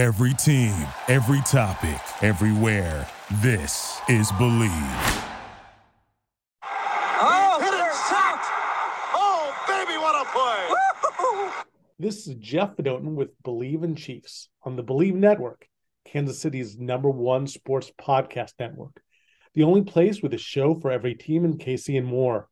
Every 0.00 0.32
team, 0.32 0.72
every 1.08 1.42
topic, 1.42 2.00
everywhere. 2.22 3.06
This 3.42 4.00
is 4.08 4.32
Bleav. 4.32 5.24
Oh, 7.20 7.58
hit 7.60 7.74
it, 7.74 7.92
shot! 8.08 8.40
Oh, 9.12 9.54
baby, 9.68 9.98
what 9.98 10.16
a 10.16 10.30
play! 10.32 11.74
This 11.98 12.26
is 12.26 12.36
Jeff 12.36 12.76
Fedotin 12.76 13.12
with 13.14 13.28
Bleav 13.42 13.84
in 13.84 13.94
Chiefs 13.94 14.48
on 14.62 14.74
the 14.74 14.82
Bleav 14.82 15.12
Network, 15.12 15.68
Kansas 16.06 16.40
City's 16.40 16.78
number 16.78 17.10
one 17.10 17.46
sports 17.46 17.92
podcast 18.00 18.54
network. 18.58 19.02
The 19.52 19.64
only 19.64 19.82
place 19.82 20.22
with 20.22 20.32
a 20.32 20.38
show 20.38 20.80
for 20.80 20.90
every 20.90 21.14
team 21.14 21.44
in 21.44 21.58
KC 21.58 21.98
and 21.98 22.06
more. 22.06 22.48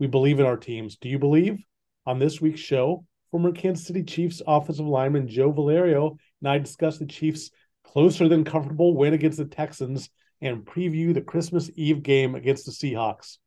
We 0.00 0.08
believe 0.08 0.40
in 0.40 0.46
our 0.46 0.56
teams. 0.56 0.96
Do 0.96 1.08
you 1.08 1.20
believe? 1.20 1.62
On 2.06 2.18
this 2.18 2.40
week's 2.40 2.58
show, 2.58 3.04
former 3.30 3.52
Kansas 3.52 3.86
City 3.86 4.02
Chiefs 4.02 4.42
offensive 4.44 4.84
lineman 4.84 5.28
Joe 5.28 5.52
Valerio 5.52 6.18
and 6.40 6.48
I 6.48 6.58
discuss 6.58 6.98
the 6.98 7.06
Chiefs' 7.06 7.50
closer 7.84 8.28
than 8.28 8.44
comfortable 8.44 8.96
win 8.96 9.14
against 9.14 9.38
the 9.38 9.44
Texans 9.44 10.10
and 10.40 10.64
preview 10.64 11.12
the 11.12 11.20
Christmas 11.20 11.70
Eve 11.74 12.02
game 12.02 12.34
against 12.34 12.66
the 12.66 12.72
Seahawks. 12.72 13.38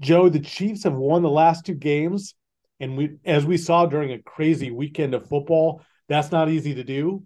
Joe, 0.00 0.28
the 0.28 0.40
Chiefs 0.40 0.84
have 0.84 0.94
won 0.94 1.22
the 1.22 1.30
last 1.30 1.66
two 1.66 1.74
games, 1.74 2.34
and 2.80 2.96
we, 2.96 3.16
as 3.24 3.44
we 3.44 3.56
saw 3.56 3.86
during 3.86 4.12
a 4.12 4.22
crazy 4.22 4.70
weekend 4.70 5.14
of 5.14 5.28
football, 5.28 5.82
that's 6.08 6.30
not 6.30 6.48
easy 6.50 6.74
to 6.74 6.84
do. 6.84 7.24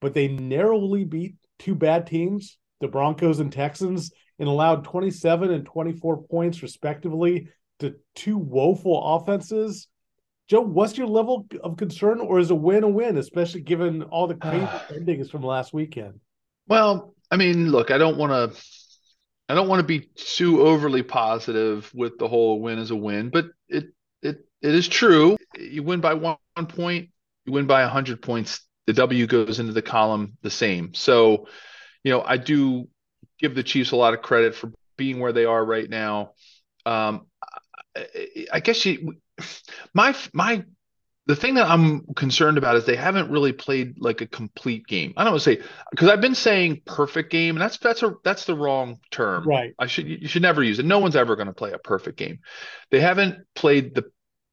But 0.00 0.14
they 0.14 0.28
narrowly 0.28 1.04
beat 1.04 1.36
two 1.58 1.74
bad 1.74 2.06
teams, 2.06 2.58
the 2.80 2.88
Broncos 2.88 3.40
and 3.40 3.52
Texans, 3.52 4.12
and 4.38 4.48
allowed 4.48 4.84
27 4.84 5.50
and 5.50 5.64
24 5.64 6.22
points 6.24 6.62
respectively 6.62 7.48
to 7.78 7.96
two 8.14 8.36
woeful 8.36 9.16
offenses 9.16 9.88
Joe, 10.48 10.60
what's 10.60 10.96
your 10.96 11.08
level 11.08 11.46
of 11.62 11.76
concern, 11.76 12.20
or 12.20 12.38
is 12.38 12.50
a 12.50 12.54
win 12.54 12.84
a 12.84 12.88
win, 12.88 13.16
especially 13.16 13.62
given 13.62 14.02
all 14.04 14.26
the 14.26 14.34
crazy 14.36 14.68
endings 14.94 15.30
from 15.30 15.42
last 15.42 15.72
weekend? 15.72 16.20
Well, 16.68 17.14
I 17.30 17.36
mean, 17.36 17.70
look, 17.70 17.90
I 17.90 17.98
don't 17.98 18.16
want 18.16 18.32
to, 18.32 18.62
I 19.48 19.54
don't 19.54 19.68
want 19.68 19.80
to 19.80 19.86
be 19.86 20.08
too 20.14 20.62
overly 20.62 21.02
positive 21.02 21.90
with 21.94 22.18
the 22.18 22.28
whole 22.28 22.60
win 22.60 22.78
as 22.78 22.90
a 22.90 22.96
win, 22.96 23.30
but 23.30 23.46
it 23.68 23.86
it 24.22 24.46
it 24.62 24.74
is 24.74 24.88
true. 24.88 25.36
You 25.58 25.82
win 25.82 26.00
by 26.00 26.14
one 26.14 26.36
point, 26.56 27.10
you 27.44 27.52
win 27.52 27.66
by 27.66 27.84
hundred 27.84 28.22
points. 28.22 28.60
The 28.86 28.92
W 28.92 29.26
goes 29.26 29.58
into 29.58 29.72
the 29.72 29.82
column 29.82 30.36
the 30.42 30.50
same. 30.50 30.94
So, 30.94 31.48
you 32.04 32.12
know, 32.12 32.22
I 32.22 32.36
do 32.36 32.88
give 33.40 33.56
the 33.56 33.64
Chiefs 33.64 33.90
a 33.90 33.96
lot 33.96 34.14
of 34.14 34.22
credit 34.22 34.54
for 34.54 34.72
being 34.96 35.18
where 35.18 35.32
they 35.32 35.44
are 35.44 35.64
right 35.64 35.90
now. 35.90 36.32
Um, 36.84 37.26
I 38.52 38.60
guess 38.60 38.86
you 38.86 39.16
my 39.94 40.14
my 40.32 40.64
the 41.26 41.36
thing 41.36 41.54
that 41.54 41.68
I'm 41.68 42.06
concerned 42.14 42.56
about 42.56 42.76
is 42.76 42.84
they 42.84 42.96
haven't 42.96 43.30
really 43.30 43.52
played 43.52 43.96
like 43.98 44.20
a 44.20 44.26
complete 44.26 44.86
game. 44.86 45.12
I 45.16 45.24
don't 45.24 45.32
want 45.32 45.42
to 45.42 45.56
say 45.56 45.62
because 45.90 46.08
I've 46.08 46.20
been 46.20 46.36
saying 46.36 46.82
perfect 46.86 47.32
game, 47.32 47.56
and 47.56 47.62
that's 47.62 47.78
that's 47.78 48.02
a 48.02 48.14
that's 48.24 48.44
the 48.44 48.54
wrong 48.54 49.00
term. 49.10 49.44
Right. 49.46 49.74
I 49.78 49.86
should 49.86 50.06
you 50.06 50.28
should 50.28 50.42
never 50.42 50.62
use 50.62 50.78
it. 50.78 50.86
No 50.86 51.00
one's 51.00 51.16
ever 51.16 51.34
going 51.34 51.48
to 51.48 51.52
play 51.52 51.72
a 51.72 51.78
perfect 51.78 52.16
game. 52.16 52.38
They 52.90 53.00
haven't 53.00 53.38
played 53.54 53.94
the 53.94 54.04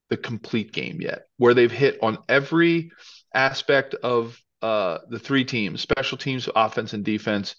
the 0.09 0.17
complete 0.17 0.73
game 0.73 0.99
yet, 0.99 1.23
where 1.37 1.53
they've 1.53 1.71
hit 1.71 1.99
on 2.01 2.17
every 2.27 2.91
aspect 3.33 3.93
of 3.95 4.39
uh, 4.63 4.99
the 5.09 5.19
three 5.19 5.45
teams, 5.45 5.81
special 5.81 6.17
teams, 6.17 6.49
offense, 6.55 6.93
and 6.93 7.05
defense, 7.05 7.55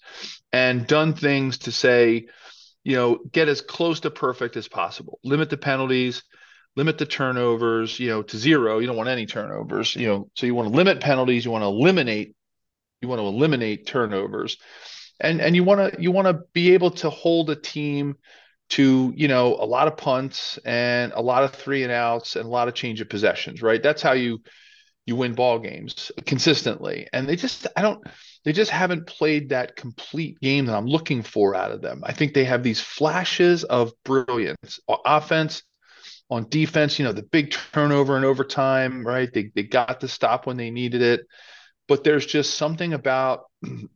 and 0.51 0.87
done 0.87 1.13
things 1.13 1.59
to 1.59 1.71
say, 1.71 2.27
you 2.83 2.95
know, 2.95 3.19
get 3.31 3.47
as 3.47 3.61
close 3.61 4.01
to 4.01 4.11
perfect 4.11 4.57
as 4.57 4.67
possible. 4.67 5.19
Limit 5.23 5.49
the 5.49 5.57
penalties 5.57 6.23
limit 6.75 6.97
the 6.97 7.05
turnovers, 7.05 7.99
you 7.99 8.09
know, 8.09 8.21
to 8.23 8.37
zero. 8.37 8.79
You 8.79 8.87
don't 8.87 8.97
want 8.97 9.09
any 9.09 9.25
turnovers, 9.25 9.95
you 9.95 10.07
know. 10.07 10.29
So 10.35 10.45
you 10.45 10.55
want 10.55 10.69
to 10.69 10.75
limit 10.75 10.99
penalties, 11.01 11.45
you 11.45 11.51
want 11.51 11.63
to 11.63 11.67
eliminate 11.67 12.35
you 13.01 13.07
want 13.07 13.21
to 13.21 13.27
eliminate 13.27 13.85
turnovers. 13.85 14.57
And 15.19 15.39
and 15.41 15.55
you 15.55 15.63
want 15.63 15.93
to 15.93 16.01
you 16.01 16.11
want 16.11 16.27
to 16.27 16.41
be 16.53 16.73
able 16.73 16.91
to 16.91 17.09
hold 17.09 17.49
a 17.49 17.55
team 17.55 18.15
to, 18.69 19.13
you 19.15 19.27
know, 19.27 19.55
a 19.55 19.65
lot 19.65 19.87
of 19.87 19.95
punts 19.95 20.57
and 20.65 21.13
a 21.13 21.21
lot 21.21 21.43
of 21.43 21.53
three 21.53 21.83
and 21.83 21.91
outs 21.91 22.35
and 22.35 22.45
a 22.45 22.49
lot 22.49 22.67
of 22.67 22.73
change 22.73 22.99
of 22.99 23.09
possessions, 23.09 23.61
right? 23.61 23.81
That's 23.81 24.01
how 24.01 24.13
you 24.13 24.41
you 25.05 25.15
win 25.15 25.33
ball 25.33 25.59
games 25.59 26.11
consistently. 26.25 27.07
And 27.13 27.29
they 27.29 27.35
just 27.35 27.67
I 27.77 27.81
don't 27.81 28.03
they 28.43 28.51
just 28.51 28.71
haven't 28.71 29.07
played 29.07 29.49
that 29.49 29.75
complete 29.75 30.39
game 30.41 30.65
that 30.65 30.75
I'm 30.75 30.87
looking 30.87 31.23
for 31.23 31.55
out 31.55 31.71
of 31.71 31.81
them. 31.81 32.01
I 32.03 32.11
think 32.11 32.33
they 32.33 32.45
have 32.45 32.63
these 32.63 32.81
flashes 32.81 33.63
of 33.63 33.93
brilliance, 34.03 34.79
offense, 35.05 35.63
on 36.29 36.49
defense, 36.49 36.97
you 36.97 37.05
know, 37.05 37.11
the 37.11 37.23
big 37.23 37.51
turnover 37.73 38.15
and 38.15 38.25
overtime, 38.25 39.05
right? 39.05 39.31
They 39.31 39.51
they 39.55 39.63
got 39.63 39.99
the 39.99 40.07
stop 40.07 40.47
when 40.47 40.57
they 40.57 40.71
needed 40.71 41.01
it. 41.01 41.21
But 41.87 42.03
there's 42.03 42.25
just 42.25 42.55
something 42.55 42.93
about 42.93 43.45
you 43.61 43.89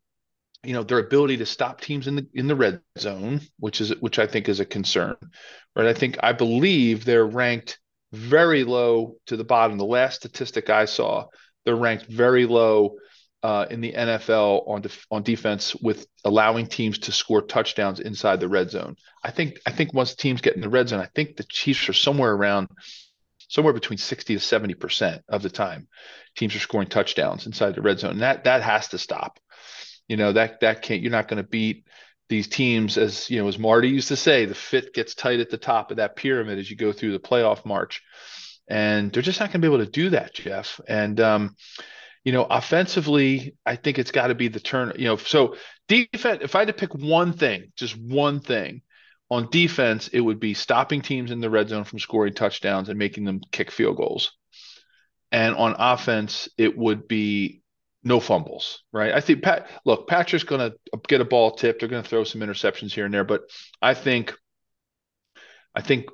know 0.74 0.84
their 0.84 1.00
ability 1.00 1.38
to 1.38 1.46
stop 1.46 1.82
teams 1.82 2.08
in 2.08 2.16
the 2.16 2.28
in 2.34 2.48
the 2.48 2.56
red 2.56 2.82
zone, 2.98 3.42
which 3.60 3.82
is 3.82 3.96
which 4.00 4.20
I 4.20 4.28
think 4.28 4.50
is 4.50 4.60
a 4.60 4.66
concern. 4.66 5.16
Right. 5.76 5.88
I 5.88 5.94
think 5.94 6.18
I 6.22 6.34
believe 6.34 7.06
they're 7.06 7.26
ranked 7.26 7.80
very 8.12 8.64
low 8.64 9.16
to 9.28 9.38
the 9.38 9.44
bottom. 9.44 9.78
The 9.78 9.86
last 9.86 10.18
statistic 10.18 10.70
I 10.70 10.86
saw, 10.86 11.26
they're 11.66 11.76
ranked 11.76 12.06
very 12.06 12.46
low 12.46 12.96
uh, 13.42 13.66
in 13.70 13.82
the 13.82 13.94
NFL 13.94 14.68
on 14.68 14.82
def- 14.82 15.08
on 15.10 15.24
defense 15.24 15.76
with 15.76 16.06
allowing 16.26 16.68
teams 16.68 17.00
to 17.00 17.12
score 17.12 17.42
touchdowns 17.42 18.00
inside 18.00 18.40
the 18.40 18.50
red 18.50 18.70
zone. 18.70 18.96
I 19.24 19.32
think 19.32 19.60
I 19.66 19.72
think 19.72 19.94
once 19.94 20.16
teams 20.16 20.42
get 20.42 20.56
in 20.56 20.62
the 20.62 20.70
red 20.70 20.90
zone, 20.90 21.00
I 21.00 21.10
think 21.16 21.38
the 21.38 21.44
Chiefs 21.44 21.88
are 21.90 21.94
somewhere 21.94 22.34
around 22.34 22.70
somewhere 23.48 23.74
between 23.74 23.98
60 23.98 24.36
to 24.36 24.40
70 24.40 24.74
percent 24.76 25.24
of 25.30 25.42
the 25.42 25.50
time 25.50 25.88
teams 26.36 26.56
are 26.56 26.60
scoring 26.60 26.88
touchdowns 26.88 27.46
inside 27.46 27.76
the 27.76 27.82
red 27.82 28.00
zone. 28.00 28.12
And 28.12 28.22
that 28.22 28.46
that 28.46 28.62
has 28.64 28.90
to 28.90 28.98
stop. 28.98 29.40
You 30.08 30.18
know 30.18 30.34
that 30.34 30.62
that 30.62 30.82
can't. 30.82 31.02
You're 31.02 31.12
not 31.12 31.28
going 31.28 31.42
to 31.42 31.48
beat 31.48 31.86
these 32.30 32.48
teams 32.48 32.98
as 32.98 33.30
you 33.30 33.40
know 33.40 33.48
as 33.48 33.60
Marty 33.60 33.90
used 33.90 34.08
to 34.08 34.16
say. 34.16 34.46
The 34.46 34.56
fit 34.56 34.94
gets 34.94 35.14
tight 35.14 35.40
at 35.40 35.50
the 35.50 35.58
top 35.58 35.92
of 35.92 35.98
that 35.98 36.16
pyramid 36.16 36.58
as 36.58 36.70
you 36.70 36.76
go 36.76 36.92
through 36.92 37.12
the 37.12 37.20
playoff 37.20 37.66
march, 37.66 38.02
and 38.68 39.12
they're 39.12 39.22
just 39.22 39.40
not 39.40 39.52
going 39.52 39.62
to 39.62 39.70
be 39.70 39.74
able 39.74 39.86
to 39.86 39.92
do 39.92 40.10
that, 40.12 40.34
Jeff. 40.34 40.80
And 40.88 41.20
um, 41.20 41.56
you 42.24 42.32
know, 42.32 42.44
offensively, 42.44 43.56
I 43.66 43.76
think 43.76 43.98
it's 43.98 44.12
got 44.12 44.28
to 44.28 44.36
be 44.36 44.48
the 44.48 44.60
turn. 44.60 44.94
You 44.98 45.06
know, 45.06 45.18
so 45.18 45.56
defense. 45.88 46.40
If 46.44 46.56
I 46.56 46.60
had 46.60 46.68
to 46.68 46.74
pick 46.74 46.94
one 46.94 47.34
thing, 47.34 47.72
just 47.76 47.98
one 47.98 48.40
thing 48.40 48.82
on 49.30 49.50
defense, 49.52 50.10
it 50.10 50.20
would 50.20 50.40
be 50.40 50.54
stopping 50.54 51.02
teams 51.02 51.32
in 51.32 51.40
the 51.40 51.50
red 51.50 51.70
zone 51.70 51.84
from 51.84 52.00
scoring 52.00 52.34
touchdowns 52.34 52.90
and 52.90 53.00
making 53.00 53.24
them 53.24 53.42
kick 53.52 53.72
field 53.72 53.98
goals. 53.98 54.32
And 55.32 55.56
on 55.56 55.76
offense, 55.78 56.50
it 56.58 56.78
would 56.78 57.08
be 57.08 57.62
no 58.04 58.20
fumbles, 58.20 58.84
right? 58.92 59.14
I 59.14 59.22
think 59.22 59.44
Pat. 59.44 59.70
Look, 59.86 60.08
Patrick's 60.08 60.44
going 60.44 60.72
to 60.72 61.00
get 61.08 61.22
a 61.22 61.26
ball 61.26 61.52
tipped. 61.52 61.80
They're 61.80 61.90
going 61.90 62.04
to 62.04 62.10
throw 62.10 62.24
some 62.24 62.42
interceptions 62.42 62.92
here 62.92 63.06
and 63.06 63.14
there, 63.14 63.24
but 63.24 63.42
I 63.82 63.94
think, 63.94 64.34
I 65.76 65.82
think 65.82 66.06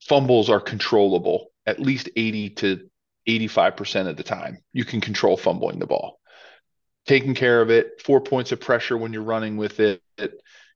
fumbles 0.00 0.48
are 0.48 0.60
controllable 0.60 1.48
at 1.66 1.80
least 1.80 2.08
80 2.16 2.50
to 2.50 2.88
85% 3.28 4.08
of 4.08 4.16
the 4.16 4.22
time. 4.22 4.58
You 4.72 4.84
can 4.84 5.00
control 5.00 5.36
fumbling 5.36 5.78
the 5.78 5.86
ball. 5.86 6.18
Taking 7.06 7.34
care 7.34 7.60
of 7.60 7.70
it, 7.70 8.02
four 8.02 8.20
points 8.20 8.52
of 8.52 8.60
pressure 8.60 8.96
when 8.96 9.12
you're 9.12 9.22
running 9.22 9.56
with 9.56 9.80
it, 9.80 10.02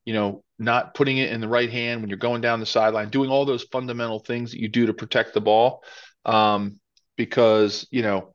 you 0.05 0.15
know, 0.15 0.45
not 0.59 0.95
putting 0.95 1.19
it 1.19 1.31
in 1.31 1.41
the 1.41 1.49
right 1.49 1.71
hand 1.71 2.01
when 2.01 2.09
you're 2.09 2.19
going 2.19 2.41
down 2.41 2.61
the 2.61 2.67
sideline, 2.67 3.09
doing 3.09 3.31
all 3.31 3.45
those 3.45 3.65
fundamental 3.65 4.19
things 4.19 4.53
that 4.53 4.61
you 4.61 4.69
do 4.69 4.87
to 4.87 4.95
protect 4.95 5.35
the 5.35 5.41
ball. 5.41 5.83
Um, 6.25 6.79
because, 7.17 7.87
you 7.91 8.03
know, 8.03 8.35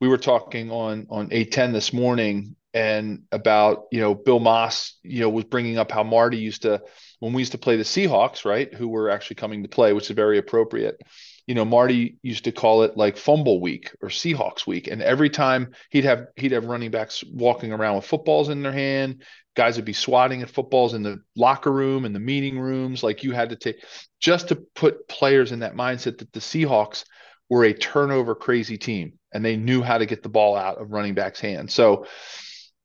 we 0.00 0.08
were 0.08 0.18
talking 0.18 0.70
on 0.70 1.06
on 1.10 1.28
810 1.30 1.72
this 1.72 1.92
morning 1.92 2.56
and 2.72 3.22
about, 3.30 3.84
you 3.92 4.00
know, 4.00 4.14
Bill 4.14 4.40
Maas, 4.40 4.98
you 5.02 5.20
know, 5.20 5.28
was 5.28 5.44
bringing 5.44 5.78
up 5.78 5.90
how 5.90 6.02
Marty 6.02 6.38
used 6.38 6.62
to 6.62 6.82
when 7.20 7.32
we 7.32 7.42
used 7.42 7.52
to 7.52 7.58
play 7.58 7.76
the 7.76 7.84
Seahawks, 7.84 8.44
right, 8.44 8.72
who 8.72 8.88
were 8.88 9.10
actually 9.10 9.36
coming 9.36 9.62
to 9.62 9.68
play, 9.68 9.92
which 9.92 10.10
is 10.10 10.16
very 10.16 10.38
appropriate 10.38 11.00
you 11.46 11.54
know, 11.54 11.64
Marty 11.64 12.16
used 12.22 12.44
to 12.44 12.52
call 12.52 12.82
it 12.82 12.96
like 12.96 13.16
fumble 13.16 13.60
week 13.60 13.94
or 14.00 14.08
Seahawks 14.08 14.66
week. 14.66 14.88
And 14.88 15.02
every 15.02 15.28
time 15.30 15.72
he'd 15.90 16.04
have 16.04 16.28
he'd 16.36 16.52
have 16.52 16.64
running 16.64 16.90
backs 16.90 17.22
walking 17.24 17.72
around 17.72 17.96
with 17.96 18.06
footballs 18.06 18.48
in 18.48 18.62
their 18.62 18.72
hand. 18.72 19.22
Guys 19.54 19.76
would 19.76 19.84
be 19.84 19.92
swatting 19.92 20.42
at 20.42 20.50
footballs 20.50 20.94
in 20.94 21.02
the 21.02 21.22
locker 21.36 21.70
room 21.70 22.04
and 22.04 22.14
the 22.14 22.20
meeting 22.20 22.58
rooms. 22.58 23.02
Like 23.02 23.22
you 23.22 23.32
had 23.32 23.50
to 23.50 23.56
take 23.56 23.84
just 24.18 24.48
to 24.48 24.56
put 24.56 25.06
players 25.06 25.52
in 25.52 25.60
that 25.60 25.76
mindset 25.76 26.18
that 26.18 26.32
the 26.32 26.40
Seahawks 26.40 27.04
were 27.48 27.64
a 27.64 27.74
turnover 27.74 28.34
crazy 28.34 28.78
team 28.78 29.18
and 29.32 29.44
they 29.44 29.56
knew 29.56 29.82
how 29.82 29.98
to 29.98 30.06
get 30.06 30.22
the 30.22 30.28
ball 30.28 30.56
out 30.56 30.78
of 30.78 30.92
running 30.92 31.14
backs' 31.14 31.40
hands. 31.40 31.74
So 31.74 32.06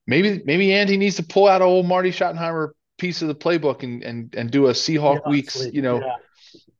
maybe 0.05 0.41
maybe 0.43 0.73
Andy 0.73 0.97
needs 0.97 1.15
to 1.15 1.23
pull 1.23 1.47
out 1.47 1.61
a 1.61 1.65
old 1.65 1.85
Marty 1.85 2.11
Schottenheimer 2.11 2.71
piece 2.97 3.21
of 3.21 3.29
the 3.29 3.35
playbook 3.35 3.83
and 3.83 4.03
and 4.03 4.35
and 4.35 4.51
do 4.51 4.67
a 4.67 4.71
Seahawk 4.71 5.21
yeah, 5.23 5.29
weeks, 5.29 5.65
you 5.71 5.81
know, 5.81 6.01
yeah. 6.01 6.15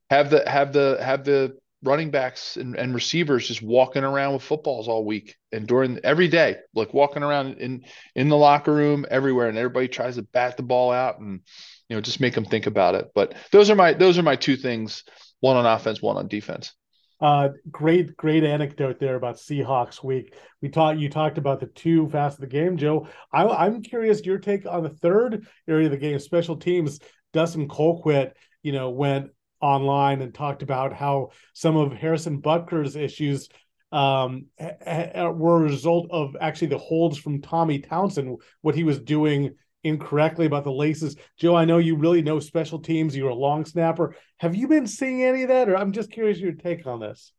have 0.10 0.30
the 0.30 0.48
have 0.50 0.74
the 0.74 1.00
have 1.02 1.24
the 1.24 1.58
running 1.84 2.12
backs 2.12 2.58
and, 2.58 2.76
and 2.76 2.94
receivers 2.94 3.48
just 3.48 3.62
walking 3.62 4.04
around 4.04 4.34
with 4.34 4.44
footballs 4.44 4.88
all 4.88 5.06
week 5.06 5.38
and 5.52 5.68
during 5.68 6.00
every 6.04 6.28
day, 6.28 6.58
like 6.74 6.94
walking 6.94 7.24
around 7.24 7.58
in 7.58 7.84
in 8.16 8.30
the 8.30 8.38
locker 8.38 8.74
room 8.74 9.06
everywhere, 9.10 9.50
and 9.50 9.58
everybody 9.58 9.88
tries 9.88 10.16
to 10.16 10.24
bat 10.24 10.58
the 10.58 10.64
ball 10.64 10.92
out 10.92 11.20
and 11.20 11.42
you 11.88 11.96
know 11.96 12.02
just 12.02 12.20
make 12.20 12.36
them 12.36 12.46
think 12.46 12.68
about 12.68 12.96
it. 12.96 13.10
But 13.16 13.36
those 13.52 13.70
are 13.70 13.76
my 13.76 13.94
those 13.94 14.18
are 14.18 14.24
my 14.24 14.36
two 14.36 14.58
things: 14.58 15.04
one 15.40 15.58
on 15.58 15.66
offense, 15.66 16.02
one 16.02 16.18
on 16.18 16.28
defense. 16.28 16.74
Uh, 17.22 17.50
great, 17.70 18.16
great 18.16 18.46
anecdote 18.46 18.98
there 18.98 19.16
about 19.16 19.36
Seahawks 19.36 20.02
week. 20.02 20.34
We 20.62 20.70
talked, 20.70 21.00
you 21.00 21.10
talked 21.10 21.38
about 21.38 21.60
the 21.60 21.66
two 21.66 22.08
fast 22.08 22.38
of 22.38 22.42
the 22.42 22.48
game, 22.48 22.78
Joe. 22.78 23.10
I, 23.34 23.66
am 23.66 23.82
curious 23.82 24.26
your 24.26 24.38
take 24.38 24.66
on 24.66 24.84
the 24.84 24.90
third 24.90 25.46
area 25.68 25.88
of 25.88 25.92
the 25.92 25.98
game, 25.98 26.18
special 26.20 26.56
teams. 26.56 27.00
Dustin 27.34 27.68
Colquitt, 27.68 28.32
you 28.64 28.72
know, 28.72 28.90
went 28.92 29.32
online 29.62 30.22
and 30.22 30.34
talked 30.34 30.64
about 30.64 30.94
how 30.94 31.30
some 31.54 31.76
of 31.76 31.94
Harrison 31.94 32.40
Butker's 32.40 32.96
issues 32.96 33.50
um, 33.92 34.46
were 34.60 35.58
a 35.58 35.64
result 35.64 36.08
of 36.12 36.36
actually 36.40 36.68
the 36.68 36.78
holds 36.78 37.18
from 37.18 37.42
Tommy 37.42 37.80
Townsend, 37.80 38.42
what 38.62 38.76
he 38.76 38.84
was 38.84 39.00
doing 39.00 39.56
incorrectly 39.84 40.46
about 40.46 40.64
the 40.64 40.72
laces. 40.72 41.16
Joe, 41.38 41.56
I 41.56 41.66
know 41.66 41.78
you 41.78 41.96
really 41.96 42.22
know 42.22 42.40
special 42.40 42.80
teams. 42.80 43.16
You're 43.16 43.30
a 43.30 43.36
long 43.36 43.66
snapper. 43.66 44.16
Have 44.38 44.56
you 44.56 44.68
been 44.68 44.88
seeing 44.88 45.24
any 45.24 45.44
of 45.44 45.50
that, 45.50 45.70
or 45.70 45.78
I'm 45.78 45.92
just 45.92 46.12
curious 46.12 46.40
your 46.40 46.52
take 46.52 46.86
on 46.86 47.00
this? 47.00 47.32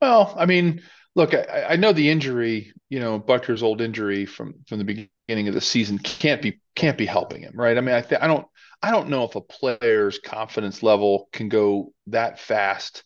Well, 0.00 0.34
I 0.36 0.46
mean, 0.46 0.82
look, 1.14 1.34
I, 1.34 1.66
I 1.70 1.76
know 1.76 1.92
the 1.92 2.10
injury. 2.10 2.72
You 2.88 3.00
know, 3.00 3.18
Butker's 3.18 3.62
old 3.62 3.80
injury 3.80 4.26
from 4.26 4.54
from 4.68 4.78
the 4.78 4.84
beginning 5.28 5.48
of 5.48 5.54
the 5.54 5.60
season 5.60 5.98
can't 5.98 6.42
be 6.42 6.60
can't 6.74 6.98
be 6.98 7.06
helping 7.06 7.42
him, 7.42 7.52
right? 7.54 7.76
I 7.76 7.80
mean, 7.80 7.94
I 7.94 8.00
th- 8.02 8.20
I 8.20 8.26
don't 8.26 8.46
I 8.82 8.90
don't 8.90 9.08
know 9.08 9.24
if 9.24 9.36
a 9.36 9.40
player's 9.40 10.18
confidence 10.18 10.82
level 10.82 11.28
can 11.32 11.48
go 11.48 11.92
that 12.08 12.38
fast 12.38 13.04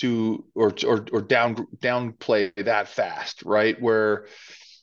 to 0.00 0.44
or 0.54 0.74
or 0.86 1.06
or 1.12 1.22
down 1.22 1.56
downplay 1.78 2.52
that 2.64 2.88
fast, 2.88 3.42
right? 3.44 3.80
Where 3.80 4.26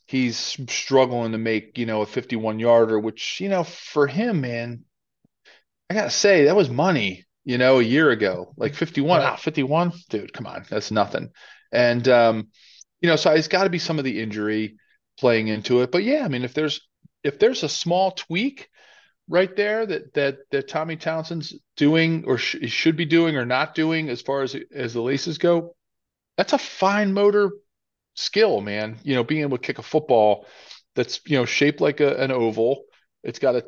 he's 0.08 0.38
struggling 0.70 1.34
to 1.34 1.38
make, 1.38 1.78
you 1.78 1.86
know, 1.86 2.02
a 2.02 2.06
51 2.06 2.60
yarder, 2.60 3.00
which, 3.00 3.40
you 3.42 3.50
know, 3.50 3.64
for 3.64 4.08
him, 4.08 4.42
man, 4.42 4.84
I 5.90 5.94
gotta 5.96 6.10
say, 6.10 6.46
that 6.46 6.56
was 6.56 6.70
money, 6.70 7.26
you 7.46 7.58
know, 7.58 7.80
a 7.80 7.84
year 7.84 8.10
ago. 8.12 8.54
Like 8.58 8.76
51, 8.76 9.22
ah, 9.22 9.36
51, 9.36 9.92
dude, 10.10 10.34
come 10.34 10.46
on, 10.48 10.66
that's 10.70 10.92
nothing. 10.92 11.32
And 11.72 12.08
um, 12.08 12.48
you 13.02 13.10
know, 13.10 13.16
so 13.16 13.32
it's 13.32 13.48
got 13.48 13.64
to 13.64 13.70
be 13.70 13.80
some 13.80 14.00
of 14.00 14.06
the 14.06 14.22
injury 14.22 14.78
playing 15.20 15.48
into 15.48 15.82
it. 15.82 15.92
But 15.92 16.04
yeah, 16.04 16.24
I 16.24 16.28
mean, 16.28 16.44
if 16.44 16.54
there's 16.54 16.82
if 17.24 17.40
there's 17.40 17.64
a 17.64 17.70
small 17.70 18.12
tweak 18.12 18.70
right 19.28 19.56
there 19.56 19.86
that 19.86 20.14
that 20.14 20.38
that 20.52 20.68
Tommy 20.68 20.96
Townsend's 20.96 21.56
doing 21.78 22.26
or 22.26 22.38
sh- 22.38 22.58
should 22.68 22.98
be 22.98 23.06
doing 23.06 23.38
or 23.38 23.46
not 23.46 23.76
doing 23.76 24.10
as 24.10 24.22
far 24.22 24.42
as 24.44 24.56
as 24.74 24.94
the 24.94 25.02
laces 25.02 25.38
go, 25.38 25.76
that's 26.38 26.54
a 26.54 26.58
fine 26.58 27.14
motor 27.14 27.52
skill, 28.16 28.62
man. 28.62 28.98
You 29.04 29.16
know, 29.16 29.24
being 29.24 29.42
able 29.42 29.58
to 29.58 29.64
kick 29.64 29.80
a 29.80 29.84
football 29.84 30.46
that's 30.96 31.22
you 31.26 31.38
know 31.38 31.46
shaped 31.46 31.82
like 31.82 32.00
a, 32.00 32.16
an 32.18 32.32
oval. 32.32 32.84
It's 33.24 33.40
got 33.40 33.56
a 33.56 33.66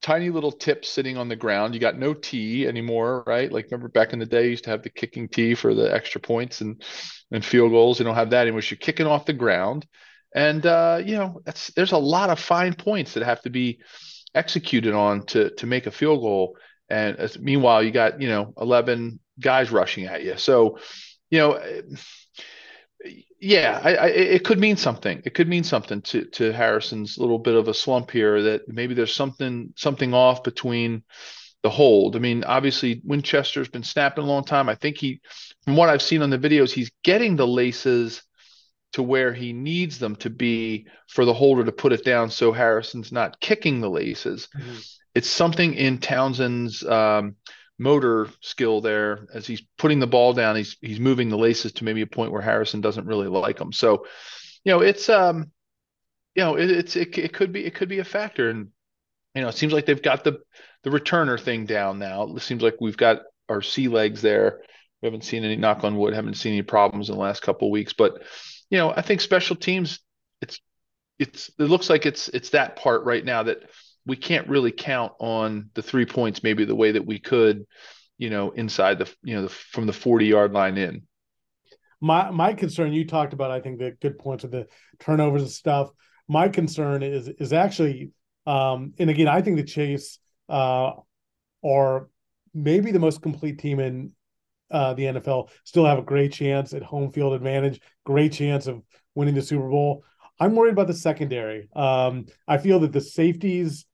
tiny 0.00 0.30
little 0.30 0.52
tip 0.52 0.84
sitting 0.84 1.16
on 1.16 1.28
the 1.28 1.36
ground. 1.36 1.74
You 1.74 1.80
got 1.80 1.98
no 1.98 2.14
tee 2.14 2.66
anymore, 2.66 3.24
right? 3.26 3.50
Like 3.50 3.66
remember 3.66 3.88
back 3.88 4.12
in 4.12 4.18
the 4.18 4.26
day, 4.26 4.44
you 4.44 4.50
used 4.50 4.64
to 4.64 4.70
have 4.70 4.82
the 4.82 4.90
kicking 4.90 5.28
tee 5.28 5.54
for 5.54 5.74
the 5.74 5.92
extra 5.92 6.20
points 6.20 6.60
and 6.60 6.82
and 7.30 7.44
field 7.44 7.72
goals. 7.72 7.98
You 7.98 8.04
don't 8.04 8.14
have 8.14 8.30
that 8.30 8.42
anymore. 8.42 8.62
You're 8.62 8.78
kicking 8.78 9.06
off 9.06 9.26
the 9.26 9.32
ground, 9.32 9.86
and 10.34 10.64
uh, 10.64 11.02
you 11.04 11.16
know 11.16 11.40
there's 11.74 11.92
a 11.92 11.98
lot 11.98 12.30
of 12.30 12.38
fine 12.38 12.74
points 12.74 13.14
that 13.14 13.24
have 13.24 13.42
to 13.42 13.50
be 13.50 13.80
executed 14.34 14.94
on 14.94 15.26
to 15.26 15.50
to 15.56 15.66
make 15.66 15.86
a 15.86 15.90
field 15.90 16.20
goal. 16.20 16.56
And 16.90 17.18
meanwhile, 17.40 17.82
you 17.82 17.90
got 17.90 18.20
you 18.20 18.28
know 18.28 18.54
11 18.58 19.20
guys 19.40 19.70
rushing 19.70 20.06
at 20.06 20.24
you. 20.24 20.36
So 20.36 20.78
you 21.30 21.38
know. 21.38 21.60
Yeah, 23.40 23.80
I, 23.82 23.94
I, 23.94 24.06
it 24.08 24.44
could 24.44 24.58
mean 24.58 24.76
something. 24.76 25.22
It 25.24 25.34
could 25.34 25.48
mean 25.48 25.64
something 25.64 26.02
to 26.02 26.24
to 26.24 26.52
Harrison's 26.52 27.18
little 27.18 27.38
bit 27.38 27.54
of 27.54 27.68
a 27.68 27.74
slump 27.74 28.10
here. 28.10 28.42
That 28.42 28.68
maybe 28.68 28.94
there's 28.94 29.14
something 29.14 29.72
something 29.76 30.12
off 30.12 30.42
between 30.42 31.04
the 31.62 31.70
hold. 31.70 32.16
I 32.16 32.18
mean, 32.18 32.44
obviously 32.44 33.00
Winchester's 33.04 33.68
been 33.68 33.82
snapping 33.82 34.24
a 34.24 34.26
long 34.26 34.44
time. 34.44 34.68
I 34.68 34.74
think 34.74 34.96
he, 34.96 35.20
from 35.64 35.76
what 35.76 35.88
I've 35.88 36.02
seen 36.02 36.22
on 36.22 36.30
the 36.30 36.38
videos, 36.38 36.70
he's 36.70 36.92
getting 37.02 37.36
the 37.36 37.46
laces 37.46 38.22
to 38.92 39.02
where 39.02 39.32
he 39.32 39.52
needs 39.52 39.98
them 39.98 40.16
to 40.16 40.30
be 40.30 40.86
for 41.08 41.24
the 41.24 41.34
holder 41.34 41.64
to 41.64 41.72
put 41.72 41.92
it 41.92 42.04
down 42.04 42.30
so 42.30 42.52
Harrison's 42.52 43.12
not 43.12 43.40
kicking 43.40 43.80
the 43.80 43.90
laces. 43.90 44.48
Mm-hmm. 44.56 44.76
It's 45.14 45.28
something 45.28 45.74
in 45.74 45.98
Townsend's 45.98 46.84
um, 46.84 47.36
motor 47.78 48.28
skill 48.40 48.80
there 48.80 49.26
as 49.32 49.46
he's 49.46 49.62
putting 49.78 50.00
the 50.00 50.06
ball 50.06 50.32
down. 50.32 50.56
He's 50.56 50.76
he's 50.80 51.00
moving 51.00 51.28
the 51.28 51.38
laces 51.38 51.72
to 51.72 51.84
maybe 51.84 52.02
a 52.02 52.06
point 52.06 52.32
where 52.32 52.42
Harrison 52.42 52.80
doesn't 52.80 53.06
really 53.06 53.28
like 53.28 53.58
them. 53.58 53.72
So, 53.72 54.06
you 54.64 54.72
know, 54.72 54.80
it's 54.80 55.08
um, 55.08 55.50
you 56.34 56.42
know, 56.42 56.56
it, 56.56 56.70
it's 56.70 56.96
it, 56.96 57.16
it 57.18 57.32
could 57.32 57.52
be 57.52 57.64
it 57.64 57.74
could 57.74 57.88
be 57.88 57.98
a 57.98 58.04
factor, 58.04 58.50
and 58.50 58.68
you 59.34 59.42
know, 59.42 59.48
it 59.48 59.54
seems 59.56 59.72
like 59.72 59.86
they've 59.86 60.02
got 60.02 60.24
the 60.24 60.40
the 60.84 60.90
returner 60.90 61.40
thing 61.40 61.66
down 61.66 61.98
now. 61.98 62.24
It 62.34 62.42
seems 62.42 62.62
like 62.62 62.76
we've 62.80 62.96
got 62.96 63.22
our 63.48 63.62
sea 63.62 63.88
legs 63.88 64.22
there. 64.22 64.62
We 65.00 65.06
haven't 65.06 65.24
seen 65.24 65.44
any 65.44 65.56
knock 65.56 65.84
on 65.84 65.96
wood, 65.96 66.14
haven't 66.14 66.34
seen 66.34 66.52
any 66.52 66.62
problems 66.62 67.08
in 67.08 67.14
the 67.14 67.20
last 67.20 67.42
couple 67.42 67.70
weeks, 67.70 67.92
but 67.92 68.22
you 68.70 68.78
know, 68.78 68.90
I 68.90 69.02
think 69.02 69.20
special 69.20 69.56
teams, 69.56 70.00
it's 70.42 70.60
it's 71.18 71.50
it 71.58 71.64
looks 71.64 71.88
like 71.88 72.06
it's 72.06 72.28
it's 72.28 72.50
that 72.50 72.76
part 72.76 73.04
right 73.04 73.24
now 73.24 73.44
that 73.44 73.58
we 74.08 74.16
can't 74.16 74.48
really 74.48 74.72
count 74.72 75.12
on 75.20 75.70
the 75.74 75.82
three 75.82 76.06
points 76.06 76.42
maybe 76.42 76.64
the 76.64 76.74
way 76.74 76.90
that 76.92 77.04
we 77.04 77.20
could, 77.20 77.66
you 78.16 78.30
know, 78.30 78.50
inside 78.50 78.98
the 78.98 79.14
you 79.22 79.36
know 79.36 79.42
the, 79.42 79.50
from 79.50 79.86
the 79.86 79.92
forty 79.92 80.26
yard 80.26 80.52
line 80.52 80.78
in. 80.78 81.02
My 82.00 82.30
my 82.30 82.54
concern 82.54 82.92
you 82.92 83.06
talked 83.06 83.34
about, 83.34 83.50
I 83.50 83.60
think 83.60 83.78
the 83.78 83.92
good 84.00 84.18
points 84.18 84.42
of 84.42 84.50
the 84.50 84.66
turnovers 84.98 85.42
and 85.42 85.50
stuff. 85.50 85.90
My 86.26 86.48
concern 86.48 87.02
is 87.02 87.28
is 87.28 87.52
actually, 87.52 88.10
um, 88.46 88.94
and 88.98 89.10
again, 89.10 89.28
I 89.28 89.42
think 89.42 89.58
the 89.58 89.64
Chase 89.64 90.18
uh, 90.48 90.92
are 91.62 92.08
maybe 92.54 92.90
the 92.90 92.98
most 92.98 93.20
complete 93.20 93.58
team 93.58 93.78
in 93.78 94.12
uh, 94.70 94.94
the 94.94 95.04
NFL 95.04 95.50
still 95.64 95.84
have 95.84 95.98
a 95.98 96.02
great 96.02 96.32
chance 96.32 96.72
at 96.72 96.82
home 96.82 97.12
field 97.12 97.34
advantage, 97.34 97.80
great 98.04 98.32
chance 98.32 98.66
of 98.66 98.82
winning 99.14 99.34
the 99.34 99.42
Super 99.42 99.68
Bowl. 99.68 100.02
I'm 100.40 100.54
worried 100.54 100.72
about 100.72 100.86
the 100.86 100.94
secondary. 100.94 101.68
Um, 101.74 102.26
I 102.46 102.58
feel 102.58 102.78
that 102.80 102.92
the 102.92 103.00
safeties 103.00 103.84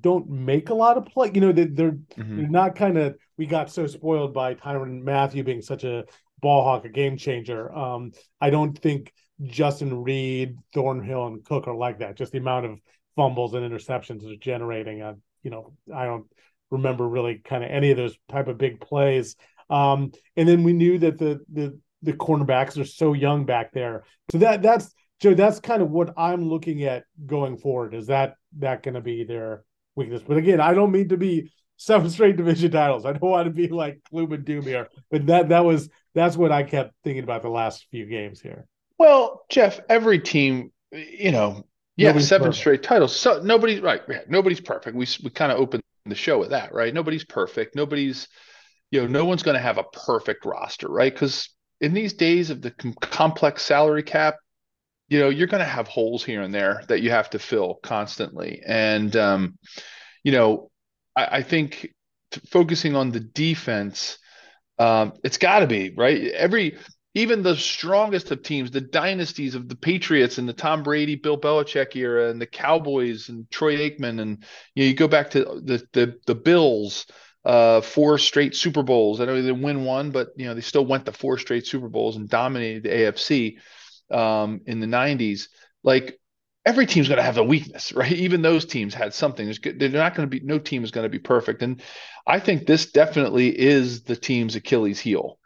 don't 0.00 0.28
make 0.28 0.70
a 0.70 0.74
lot 0.74 0.96
of 0.96 1.06
play. 1.06 1.30
You 1.32 1.40
know, 1.40 1.52
they, 1.52 1.64
they're 1.64 1.92
mm-hmm. 1.92 2.36
they're 2.36 2.48
not 2.48 2.76
kind 2.76 2.98
of. 2.98 3.16
We 3.36 3.46
got 3.46 3.70
so 3.70 3.86
spoiled 3.86 4.32
by 4.32 4.54
Tyrann 4.54 5.02
Mathieu 5.02 5.44
being 5.44 5.62
such 5.62 5.84
a 5.84 6.04
ball 6.40 6.64
hawk, 6.64 6.84
a 6.84 6.88
game 6.88 7.16
changer. 7.16 7.72
Um, 7.72 8.12
I 8.40 8.50
don't 8.50 8.76
think 8.78 9.12
Justin 9.42 10.02
Reid, 10.02 10.56
Thornhill, 10.72 11.26
and 11.26 11.44
Cook 11.44 11.68
are 11.68 11.74
like 11.74 11.98
that. 11.98 12.16
Just 12.16 12.32
the 12.32 12.38
amount 12.38 12.66
of 12.66 12.78
fumbles 13.14 13.54
and 13.54 13.70
interceptions 13.70 14.22
they're 14.22 14.36
generating. 14.36 15.02
Uh, 15.02 15.14
you 15.42 15.50
know, 15.50 15.72
I 15.94 16.06
don't 16.06 16.26
remember 16.70 17.08
really 17.08 17.40
kind 17.44 17.62
of 17.62 17.70
any 17.70 17.90
of 17.90 17.96
those 17.96 18.16
type 18.28 18.48
of 18.48 18.58
big 18.58 18.80
plays. 18.80 19.36
Um, 19.70 20.12
and 20.36 20.48
then 20.48 20.62
we 20.62 20.72
knew 20.72 20.98
that 20.98 21.18
the 21.18 21.40
the 21.52 21.78
the 22.02 22.12
cornerbacks 22.12 22.80
are 22.80 22.84
so 22.84 23.12
young 23.12 23.44
back 23.44 23.72
there. 23.72 24.04
So 24.30 24.38
that 24.38 24.62
that's 24.62 24.92
Joe, 25.20 25.34
that's 25.34 25.60
kind 25.60 25.82
of 25.82 25.90
what 25.90 26.12
I'm 26.16 26.48
looking 26.48 26.84
at 26.84 27.04
going 27.24 27.56
forward. 27.56 27.94
Is 27.94 28.08
that 28.08 28.34
that 28.58 28.82
going 28.82 28.94
to 28.94 29.00
be 29.00 29.24
their 29.24 29.64
weakness? 29.96 30.22
But 30.26 30.36
again, 30.36 30.60
I 30.60 30.74
don't 30.74 30.92
mean 30.92 31.08
to 31.08 31.16
be 31.16 31.50
seven 31.76 32.10
straight 32.10 32.36
division 32.36 32.70
titles. 32.70 33.04
I 33.04 33.12
don't 33.12 33.22
want 33.22 33.46
to 33.46 33.52
be 33.52 33.68
like 33.68 34.00
gloom 34.10 34.32
and 34.32 34.44
doom 34.44 34.62
here. 34.62 34.88
But 35.10 35.26
that 35.26 35.48
that 35.48 35.64
was 35.64 35.88
that's 36.14 36.36
what 36.36 36.52
I 36.52 36.62
kept 36.62 36.92
thinking 37.04 37.24
about 37.24 37.42
the 37.42 37.48
last 37.48 37.86
few 37.90 38.06
games 38.06 38.40
here. 38.40 38.66
Well, 38.98 39.44
Jeff, 39.50 39.80
every 39.88 40.18
team, 40.18 40.72
you 40.92 41.32
know, 41.32 41.66
yeah, 41.96 42.08
nobody's 42.08 42.28
seven 42.28 42.46
perfect. 42.46 42.60
straight 42.60 42.82
titles. 42.82 43.14
So 43.14 43.42
nobody's 43.42 43.80
right. 43.80 44.02
Yeah, 44.08 44.20
nobody's 44.28 44.60
perfect. 44.60 44.96
We 44.96 45.06
we 45.22 45.30
kind 45.30 45.52
of 45.52 45.58
opened 45.58 45.82
the 46.04 46.14
show 46.14 46.38
with 46.38 46.50
that, 46.50 46.72
right? 46.72 46.94
Nobody's 46.94 47.24
perfect. 47.24 47.74
Nobody's 47.74 48.28
you 48.90 49.00
know, 49.00 49.08
no 49.08 49.24
one's 49.24 49.42
going 49.42 49.56
to 49.56 49.62
have 49.62 49.78
a 49.78 49.84
perfect 49.84 50.44
roster, 50.44 50.88
right? 50.88 51.12
Because 51.12 51.50
in 51.80 51.92
these 51.92 52.12
days 52.12 52.50
of 52.50 52.62
the 52.62 52.70
com- 52.70 52.94
complex 53.00 53.62
salary 53.62 54.02
cap, 54.02 54.36
you 55.08 55.20
know, 55.20 55.28
you're 55.28 55.46
going 55.46 55.62
to 55.62 55.64
have 55.64 55.88
holes 55.88 56.24
here 56.24 56.42
and 56.42 56.52
there 56.52 56.82
that 56.88 57.00
you 57.00 57.10
have 57.10 57.30
to 57.30 57.38
fill 57.38 57.74
constantly. 57.82 58.62
And, 58.66 59.14
um, 59.16 59.58
you 60.24 60.32
know, 60.32 60.70
I, 61.14 61.38
I 61.38 61.42
think 61.42 61.92
focusing 62.50 62.96
on 62.96 63.10
the 63.10 63.20
defense, 63.20 64.18
um, 64.78 65.12
it's 65.24 65.38
got 65.38 65.60
to 65.60 65.66
be 65.66 65.94
right. 65.96 66.32
Every 66.32 66.78
even 67.14 67.42
the 67.42 67.56
strongest 67.56 68.30
of 68.30 68.42
teams, 68.42 68.70
the 68.70 68.80
dynasties 68.80 69.54
of 69.54 69.70
the 69.70 69.76
Patriots 69.76 70.36
and 70.36 70.46
the 70.46 70.52
Tom 70.52 70.82
Brady, 70.82 71.14
Bill 71.14 71.40
Belichick 71.40 71.96
era, 71.96 72.28
and 72.28 72.38
the 72.38 72.46
Cowboys 72.46 73.30
and 73.30 73.50
Troy 73.50 73.76
Aikman, 73.76 74.20
and 74.20 74.44
you 74.74 74.84
know, 74.84 74.88
you 74.88 74.94
go 74.94 75.08
back 75.08 75.30
to 75.30 75.62
the 75.64 75.86
the 75.94 76.16
the 76.26 76.34
Bills 76.34 77.06
uh, 77.46 77.80
four 77.80 78.18
straight 78.18 78.54
Super 78.54 78.82
Bowls. 78.82 79.20
I 79.20 79.24
know 79.24 79.34
they 79.34 79.48
didn't 79.48 79.62
win 79.62 79.84
one, 79.84 80.10
but 80.10 80.28
you 80.36 80.44
know 80.44 80.54
they 80.54 80.60
still 80.60 80.84
went 80.84 81.06
to 81.06 81.12
four 81.12 81.38
straight 81.38 81.66
Super 81.66 81.88
Bowls 81.88 82.16
and 82.16 82.28
dominated 82.28 82.82
the 82.82 82.90
AFC 82.90 83.58
um, 84.10 84.60
in 84.66 84.80
the 84.80 84.86
'90s. 84.86 85.48
Like 85.82 86.18
every 86.64 86.86
team's 86.86 87.08
going 87.08 87.18
to 87.18 87.22
have 87.22 87.38
a 87.38 87.44
weakness, 87.44 87.92
right? 87.94 88.12
Even 88.12 88.42
those 88.42 88.64
teams 88.64 88.94
had 88.94 89.14
something. 89.14 89.52
they're 89.62 89.88
not 89.88 90.14
going 90.14 90.28
to 90.28 90.40
be. 90.40 90.44
No 90.44 90.58
team 90.58 90.84
is 90.84 90.90
going 90.90 91.04
to 91.04 91.10
be 91.10 91.18
perfect, 91.18 91.62
and 91.62 91.82
I 92.26 92.40
think 92.40 92.66
this 92.66 92.90
definitely 92.90 93.58
is 93.58 94.02
the 94.02 94.16
team's 94.16 94.56
Achilles 94.56 95.00
heel. 95.00 95.38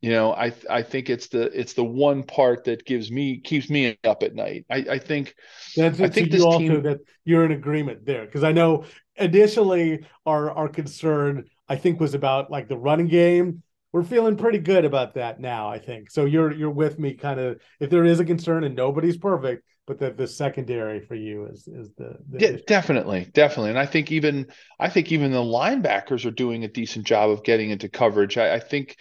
You 0.00 0.10
know, 0.10 0.32
I 0.32 0.52
I 0.70 0.82
think 0.82 1.10
it's 1.10 1.26
the 1.26 1.42
it's 1.58 1.72
the 1.72 1.84
one 1.84 2.22
part 2.22 2.64
that 2.64 2.86
gives 2.86 3.10
me 3.10 3.40
keeps 3.40 3.68
me 3.68 3.98
up 4.04 4.22
at 4.22 4.34
night. 4.34 4.64
I, 4.70 4.86
I 4.90 4.98
think 4.98 5.34
that's 5.76 6.00
I 6.00 6.08
think 6.08 6.30
this 6.30 6.42
also 6.42 6.58
team, 6.58 6.82
that 6.84 7.00
you're 7.24 7.44
in 7.44 7.50
agreement 7.50 8.06
there 8.06 8.24
because 8.24 8.44
I 8.44 8.52
know 8.52 8.84
initially 9.16 10.06
our 10.24 10.52
our 10.52 10.68
concern 10.68 11.46
I 11.68 11.74
think 11.76 11.98
was 11.98 12.14
about 12.14 12.48
like 12.48 12.68
the 12.68 12.78
running 12.78 13.08
game. 13.08 13.64
We're 13.92 14.02
feeling 14.02 14.36
pretty 14.36 14.58
good 14.58 14.84
about 14.84 15.14
that 15.14 15.40
now. 15.40 15.68
I 15.68 15.78
think 15.78 16.10
so. 16.10 16.24
You're 16.24 16.52
you're 16.52 16.70
with 16.70 16.98
me, 16.98 17.14
kind 17.14 17.40
of. 17.40 17.60
If 17.80 17.90
there 17.90 18.04
is 18.04 18.20
a 18.20 18.24
concern, 18.24 18.64
and 18.64 18.74
nobody's 18.74 19.16
perfect, 19.16 19.64
but 19.86 19.98
that 20.00 20.18
the 20.18 20.26
secondary 20.26 21.00
for 21.00 21.14
you 21.14 21.46
is 21.46 21.66
is 21.66 21.90
the, 21.96 22.16
the 22.30 22.38
yeah, 22.38 22.56
definitely, 22.66 23.28
definitely. 23.32 23.70
And 23.70 23.78
I 23.78 23.86
think 23.86 24.12
even 24.12 24.46
I 24.78 24.90
think 24.90 25.10
even 25.10 25.32
the 25.32 25.38
linebackers 25.38 26.26
are 26.26 26.30
doing 26.30 26.64
a 26.64 26.68
decent 26.68 27.06
job 27.06 27.30
of 27.30 27.44
getting 27.44 27.70
into 27.70 27.88
coverage. 27.88 28.36
I, 28.36 28.56
I 28.56 28.60
think 28.60 28.96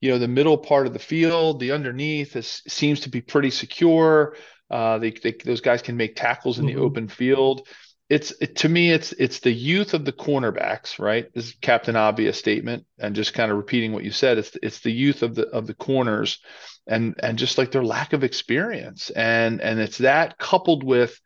you 0.00 0.10
know 0.10 0.18
the 0.18 0.28
middle 0.28 0.56
part 0.56 0.86
of 0.86 0.94
the 0.94 0.98
field, 0.98 1.60
the 1.60 1.72
underneath 1.72 2.34
is, 2.34 2.62
seems 2.66 3.00
to 3.00 3.10
be 3.10 3.20
pretty 3.20 3.50
secure. 3.50 4.36
Uh, 4.70 4.98
they, 4.98 5.10
they, 5.10 5.34
those 5.44 5.60
guys 5.60 5.82
can 5.82 5.96
make 5.96 6.14
tackles 6.14 6.58
in 6.58 6.64
mm-hmm. 6.64 6.76
the 6.76 6.82
open 6.82 7.08
field 7.08 7.66
it's 8.10 8.32
it, 8.40 8.56
to 8.56 8.68
me 8.68 8.90
it's 8.90 9.12
it's 9.12 9.38
the 9.38 9.52
youth 9.52 9.94
of 9.94 10.04
the 10.04 10.12
cornerbacks 10.12 10.98
right? 10.98 11.32
This 11.32 11.46
is 11.46 11.56
captain 11.60 11.96
obvious 11.96 12.36
statement 12.36 12.84
and 12.98 13.14
just 13.14 13.34
kind 13.34 13.50
of 13.50 13.56
repeating 13.56 13.92
what 13.92 14.04
you 14.04 14.10
said. 14.10 14.36
It's 14.36 14.56
it's 14.62 14.80
the 14.80 14.90
youth 14.90 15.22
of 15.22 15.36
the 15.36 15.46
of 15.48 15.68
the 15.68 15.74
corners 15.74 16.40
and 16.88 17.14
and 17.22 17.38
just 17.38 17.56
like 17.56 17.70
their 17.70 17.84
lack 17.84 18.12
of 18.12 18.24
experience. 18.24 19.10
And 19.10 19.60
and 19.60 19.78
it's 19.78 19.98
that 19.98 20.38
coupled 20.38 20.82
with 20.82 21.18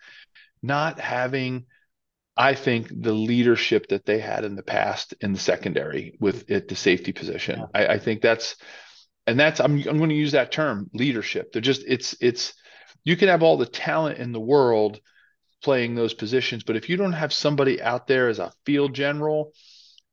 not 0.62 1.00
having 1.00 1.64
I 2.36 2.54
think 2.54 2.88
the 2.90 3.12
leadership 3.12 3.88
that 3.88 4.04
they 4.04 4.18
had 4.18 4.44
in 4.44 4.54
the 4.54 4.62
past 4.62 5.14
in 5.20 5.32
the 5.32 5.38
secondary 5.38 6.18
with 6.20 6.50
it 6.50 6.68
the 6.68 6.76
safety 6.76 7.12
position. 7.12 7.60
Yeah. 7.60 7.66
I, 7.74 7.94
I 7.94 7.98
think 7.98 8.20
that's 8.20 8.56
and 9.26 9.40
that's 9.40 9.58
I'm 9.58 9.76
I'm 9.88 9.96
going 9.96 10.10
to 10.10 10.14
use 10.14 10.32
that 10.32 10.52
term 10.52 10.90
leadership. 10.92 11.50
They're 11.52 11.62
just 11.62 11.82
it's 11.86 12.14
it's 12.20 12.52
you 13.04 13.16
can 13.16 13.28
have 13.28 13.42
all 13.42 13.56
the 13.56 13.64
talent 13.64 14.18
in 14.18 14.32
the 14.32 14.40
world 14.40 15.00
playing 15.64 15.94
those 15.94 16.12
positions. 16.12 16.62
But 16.62 16.76
if 16.76 16.88
you 16.88 16.96
don't 16.96 17.14
have 17.14 17.32
somebody 17.32 17.80
out 17.80 18.06
there 18.06 18.28
as 18.28 18.38
a 18.38 18.52
field 18.66 18.94
general, 18.94 19.52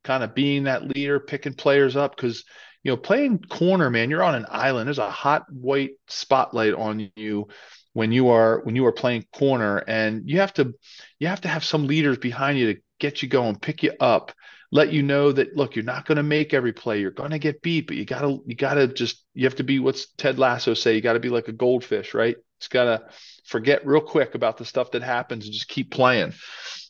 kind 0.03 0.23
of 0.23 0.33
being 0.33 0.63
that 0.63 0.87
leader, 0.87 1.19
picking 1.19 1.53
players 1.53 1.95
up, 1.97 2.15
because 2.15 2.45
you 2.83 2.91
know, 2.91 2.97
playing 2.97 3.39
corner, 3.39 3.89
man, 3.89 4.09
you're 4.09 4.23
on 4.23 4.33
an 4.33 4.47
island. 4.49 4.87
There's 4.87 4.97
a 4.97 5.11
hot 5.11 5.43
white 5.51 5.91
spotlight 6.07 6.73
on 6.73 7.11
you 7.15 7.49
when 7.93 8.11
you 8.11 8.29
are 8.29 8.61
when 8.63 8.75
you 8.75 8.85
are 8.85 8.93
playing 8.93 9.25
corner, 9.35 9.77
and 9.77 10.23
you 10.25 10.39
have 10.39 10.53
to 10.53 10.73
you 11.19 11.27
have 11.27 11.41
to 11.41 11.49
have 11.49 11.63
some 11.63 11.85
leaders 11.85 12.17
behind 12.17 12.57
you 12.57 12.73
to 12.73 12.81
get 12.99 13.21
you 13.21 13.27
going, 13.27 13.57
pick 13.57 13.83
you 13.83 13.91
up, 13.99 14.31
let 14.71 14.93
you 14.93 15.03
know 15.03 15.31
that 15.31 15.55
look, 15.55 15.75
you're 15.75 15.83
not 15.83 16.05
going 16.05 16.15
to 16.15 16.23
make 16.23 16.53
every 16.53 16.73
play. 16.73 17.01
You're 17.01 17.11
going 17.11 17.31
to 17.31 17.39
get 17.39 17.61
beat, 17.61 17.87
but 17.87 17.97
you 17.97 18.05
gotta 18.05 18.39
you 18.45 18.55
gotta 18.55 18.87
just 18.87 19.23
you 19.33 19.45
have 19.45 19.55
to 19.55 19.63
be 19.63 19.79
what's 19.79 20.07
Ted 20.17 20.39
Lasso 20.39 20.73
say. 20.73 20.95
You 20.95 21.01
got 21.01 21.13
to 21.13 21.19
be 21.19 21.29
like 21.29 21.49
a 21.49 21.53
goldfish, 21.53 22.13
right? 22.13 22.37
It's 22.57 22.67
gotta 22.67 23.03
forget 23.45 23.85
real 23.85 24.01
quick 24.01 24.35
about 24.35 24.57
the 24.57 24.65
stuff 24.65 24.91
that 24.91 25.03
happens 25.03 25.45
and 25.45 25.53
just 25.53 25.67
keep 25.67 25.91
playing. 25.91 26.33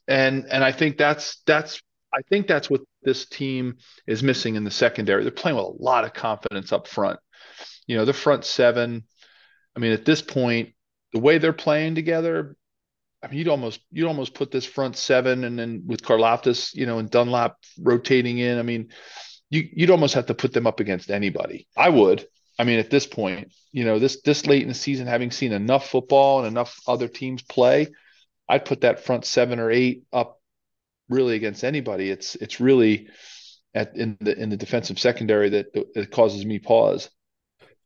And 0.08 0.46
and 0.52 0.64
I 0.64 0.72
think 0.72 0.98
that's 0.98 1.42
that's 1.46 1.82
I 2.14 2.22
think 2.30 2.48
that's 2.48 2.70
what 2.70 2.82
this 3.04 3.26
team 3.26 3.78
is 4.06 4.22
missing 4.22 4.56
in 4.56 4.64
the 4.64 4.72
secondary. 4.72 5.24
They're 5.24 5.32
playing 5.32 5.58
with 5.58 5.66
a 5.66 5.84
lot 5.84 6.04
of 6.04 6.14
confidence 6.14 6.72
up 6.72 6.88
front. 6.88 7.20
You 7.88 7.98
know, 7.98 8.06
the 8.06 8.14
front 8.14 8.46
seven. 8.46 9.06
I 9.76 9.80
mean, 9.80 9.94
at 9.94 10.06
this 10.06 10.22
point, 10.22 10.74
the 11.14 11.20
way 11.20 11.38
they're 11.38 11.54
playing 11.54 11.96
together, 11.96 12.56
I 13.24 13.28
mean, 13.28 13.40
you'd 13.40 13.48
almost 13.48 13.82
you'd 13.92 14.08
almost 14.08 14.34
put 14.34 14.52
this 14.52 14.66
front 14.66 14.98
seven, 14.98 15.44
and 15.44 15.58
then 15.58 15.84
with 15.86 16.02
Karlaftis, 16.02 16.74
you 16.74 16.86
know, 16.86 16.98
and 16.98 17.10
Dunlap 17.10 17.58
rotating 17.80 18.40
in. 18.40 18.58
I 18.58 18.64
mean, 18.64 18.90
you 19.50 19.68
you'd 19.72 19.92
almost 19.92 20.16
have 20.16 20.28
to 20.28 20.34
put 20.34 20.54
them 20.54 20.66
up 20.66 20.80
against 20.80 21.12
anybody. 21.12 21.68
I 21.78 21.90
would. 21.90 22.26
I 22.58 22.64
mean, 22.64 22.80
at 22.80 22.90
this 22.90 23.06
point, 23.06 23.54
you 23.72 23.86
know, 23.86 24.00
this 24.00 24.22
this 24.22 24.46
late 24.48 24.64
in 24.64 24.68
the 24.68 24.74
season, 24.74 25.08
having 25.08 25.32
seen 25.32 25.52
enough 25.52 25.90
football 25.90 26.40
and 26.40 26.48
enough 26.48 26.80
other 26.88 27.08
teams 27.08 27.42
play, 27.44 27.88
I'd 28.50 28.66
put 28.66 28.82
that 28.82 29.06
front 29.06 29.26
seven 29.26 29.60
or 29.60 29.70
eight 29.70 30.04
up 30.12 30.40
really 31.08 31.36
against 31.36 31.64
anybody. 31.64 32.10
It's 32.10 32.36
it's 32.36 32.60
really 32.60 33.10
at 33.74 33.96
in 33.96 34.18
the 34.20 34.38
in 34.38 34.50
the 34.50 34.58
defensive 34.58 35.00
secondary 35.00 35.50
that 35.50 35.68
it 35.74 36.12
causes 36.12 36.46
me 36.46 36.60
pause. 36.60 37.10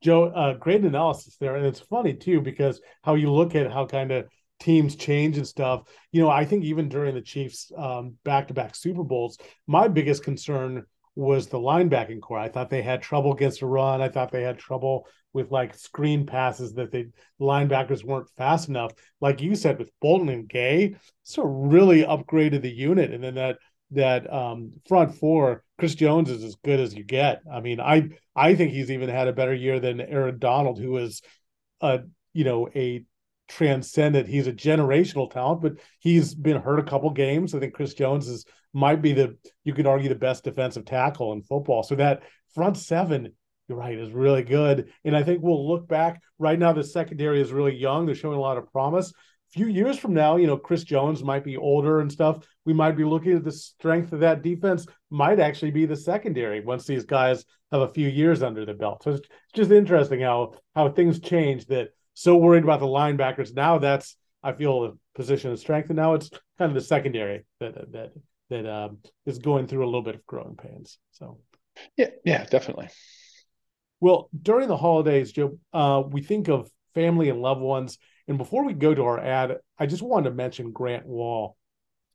Joe, 0.01 0.25
uh, 0.25 0.53
great 0.53 0.83
analysis 0.83 1.35
there, 1.37 1.55
and 1.55 1.65
it's 1.65 1.79
funny 1.79 2.13
too 2.13 2.41
because 2.41 2.79
how 3.03 3.15
you 3.15 3.31
look 3.31 3.55
at 3.55 3.71
how 3.71 3.85
kind 3.85 4.11
of 4.11 4.27
teams 4.59 4.95
change 4.95 5.37
and 5.37 5.47
stuff. 5.47 5.83
You 6.11 6.21
know, 6.21 6.29
I 6.29 6.45
think 6.45 6.63
even 6.63 6.89
during 6.89 7.15
the 7.15 7.21
Chiefs' 7.21 7.71
back 8.23 8.47
to 8.47 8.53
back 8.53 8.75
Super 8.75 9.03
Bowls, 9.03 9.37
my 9.67 9.87
biggest 9.87 10.23
concern 10.23 10.85
was 11.15 11.47
the 11.47 11.57
linebacking 11.57 12.21
corps. 12.21 12.39
I 12.39 12.49
thought 12.49 12.69
they 12.69 12.81
had 12.81 13.01
trouble 13.01 13.33
against 13.33 13.61
a 13.61 13.65
run. 13.65 14.01
I 14.01 14.09
thought 14.09 14.31
they 14.31 14.43
had 14.43 14.59
trouble 14.59 15.07
with 15.33 15.51
like 15.51 15.75
screen 15.75 16.25
passes 16.25 16.73
that 16.73 16.91
they 16.91 17.03
the 17.03 17.45
linebackers 17.45 18.03
weren't 18.03 18.29
fast 18.37 18.69
enough. 18.69 18.91
Like 19.21 19.41
you 19.41 19.55
said, 19.55 19.79
with 19.79 19.91
Bolton 20.01 20.29
and 20.29 20.47
Gay, 20.47 20.95
so 21.23 21.43
really 21.43 22.03
upgraded 22.03 22.61
the 22.61 22.71
unit. 22.71 23.11
And 23.11 23.23
then 23.23 23.35
that 23.35 23.57
that 23.91 24.31
um, 24.31 24.73
front 24.87 25.15
four, 25.15 25.63
Chris 25.77 25.95
Jones 25.95 26.29
is 26.29 26.43
as 26.43 26.55
good 26.55 26.79
as 26.79 26.93
you 26.93 27.03
get. 27.03 27.41
I 27.51 27.61
mean, 27.61 27.79
I 27.79 28.09
I 28.35 28.55
think 28.55 28.71
he's 28.71 28.91
even 28.91 29.09
had 29.09 29.27
a 29.27 29.33
better 29.33 29.53
year 29.53 29.79
than 29.79 30.01
Aaron 30.01 30.37
Donald, 30.37 30.79
who 30.79 30.97
is 30.97 31.21
a 31.81 32.01
you 32.33 32.43
know 32.43 32.67
a 32.75 33.03
transcendent. 33.47 34.27
He's 34.27 34.47
a 34.47 34.53
generational 34.53 35.29
talent, 35.29 35.61
but 35.61 35.73
he's 35.99 36.33
been 36.33 36.61
hurt 36.61 36.79
a 36.79 36.83
couple 36.83 37.09
games. 37.11 37.53
I 37.53 37.59
think 37.59 37.73
Chris 37.73 37.93
Jones 37.93 38.27
is 38.27 38.45
might 38.73 39.01
be 39.01 39.13
the 39.13 39.37
you 39.63 39.73
could 39.73 39.87
argue 39.87 40.09
the 40.09 40.15
best 40.15 40.43
defensive 40.43 40.85
tackle 40.85 41.33
in 41.33 41.41
football. 41.41 41.83
So 41.83 41.95
that 41.95 42.23
front 42.53 42.77
seven, 42.77 43.33
you're 43.67 43.77
right, 43.77 43.97
is 43.97 44.11
really 44.11 44.43
good. 44.43 44.91
And 45.03 45.15
I 45.15 45.23
think 45.23 45.41
we'll 45.41 45.67
look 45.67 45.87
back 45.87 46.21
right 46.39 46.59
now. 46.59 46.73
The 46.73 46.83
secondary 46.83 47.41
is 47.41 47.51
really 47.51 47.75
young. 47.75 48.05
They're 48.05 48.15
showing 48.15 48.37
a 48.37 48.41
lot 48.41 48.57
of 48.57 48.71
promise. 48.71 49.09
A 49.09 49.51
few 49.51 49.67
years 49.67 49.97
from 49.97 50.13
now, 50.13 50.35
you 50.35 50.47
know, 50.47 50.57
Chris 50.57 50.83
Jones 50.83 51.23
might 51.23 51.43
be 51.43 51.55
older 51.55 52.01
and 52.01 52.11
stuff. 52.11 52.45
We 52.65 52.73
might 52.73 52.97
be 52.97 53.05
looking 53.05 53.33
at 53.33 53.43
the 53.43 53.51
strength 53.51 54.11
of 54.11 54.19
that 54.19 54.41
defense. 54.41 54.85
Might 55.09 55.39
actually 55.39 55.71
be 55.71 55.85
the 55.85 55.95
secondary 55.95 56.59
once 56.61 56.85
these 56.85 57.05
guys 57.05 57.45
have 57.71 57.81
a 57.81 57.93
few 57.93 58.09
years 58.09 58.43
under 58.43 58.65
the 58.65 58.73
belt. 58.73 59.03
So 59.03 59.11
it's 59.11 59.27
just 59.53 59.71
interesting 59.71 60.21
how 60.21 60.55
how 60.75 60.89
things 60.89 61.19
change 61.19 61.67
that 61.67 61.89
so 62.15 62.35
worried 62.37 62.63
about 62.63 62.79
the 62.79 62.87
linebackers. 62.87 63.53
Now 63.53 63.77
that's 63.77 64.17
I 64.41 64.53
feel 64.53 64.85
a 64.85 64.93
position 65.15 65.51
of 65.51 65.59
strength, 65.59 65.89
and 65.89 65.97
now 65.97 66.15
it's 66.15 66.29
kind 66.57 66.71
of 66.71 66.73
the 66.73 66.81
secondary 66.81 67.45
that 67.59 67.75
that 67.91 68.11
that 68.49 68.65
um, 68.67 68.99
is 69.25 69.39
going 69.39 69.67
through 69.67 69.83
a 69.83 69.87
little 69.87 70.01
bit 70.01 70.15
of 70.15 70.25
growing 70.25 70.55
pains. 70.55 70.99
So, 71.11 71.39
yeah, 71.97 72.09
yeah, 72.23 72.45
definitely. 72.45 72.89
Well, 73.99 74.29
during 74.39 74.67
the 74.67 74.77
holidays, 74.77 75.31
Joe, 75.31 75.57
uh, 75.73 76.03
we 76.07 76.21
think 76.21 76.47
of 76.47 76.69
family 76.93 77.29
and 77.29 77.41
loved 77.41 77.61
ones. 77.61 77.97
And 78.27 78.37
before 78.37 78.63
we 78.63 78.73
go 78.73 78.93
to 78.93 79.03
our 79.03 79.19
ad, 79.19 79.57
I 79.79 79.85
just 79.85 80.03
wanted 80.03 80.29
to 80.29 80.35
mention 80.35 80.71
Grant 80.71 81.05
Wahl, 81.05 81.57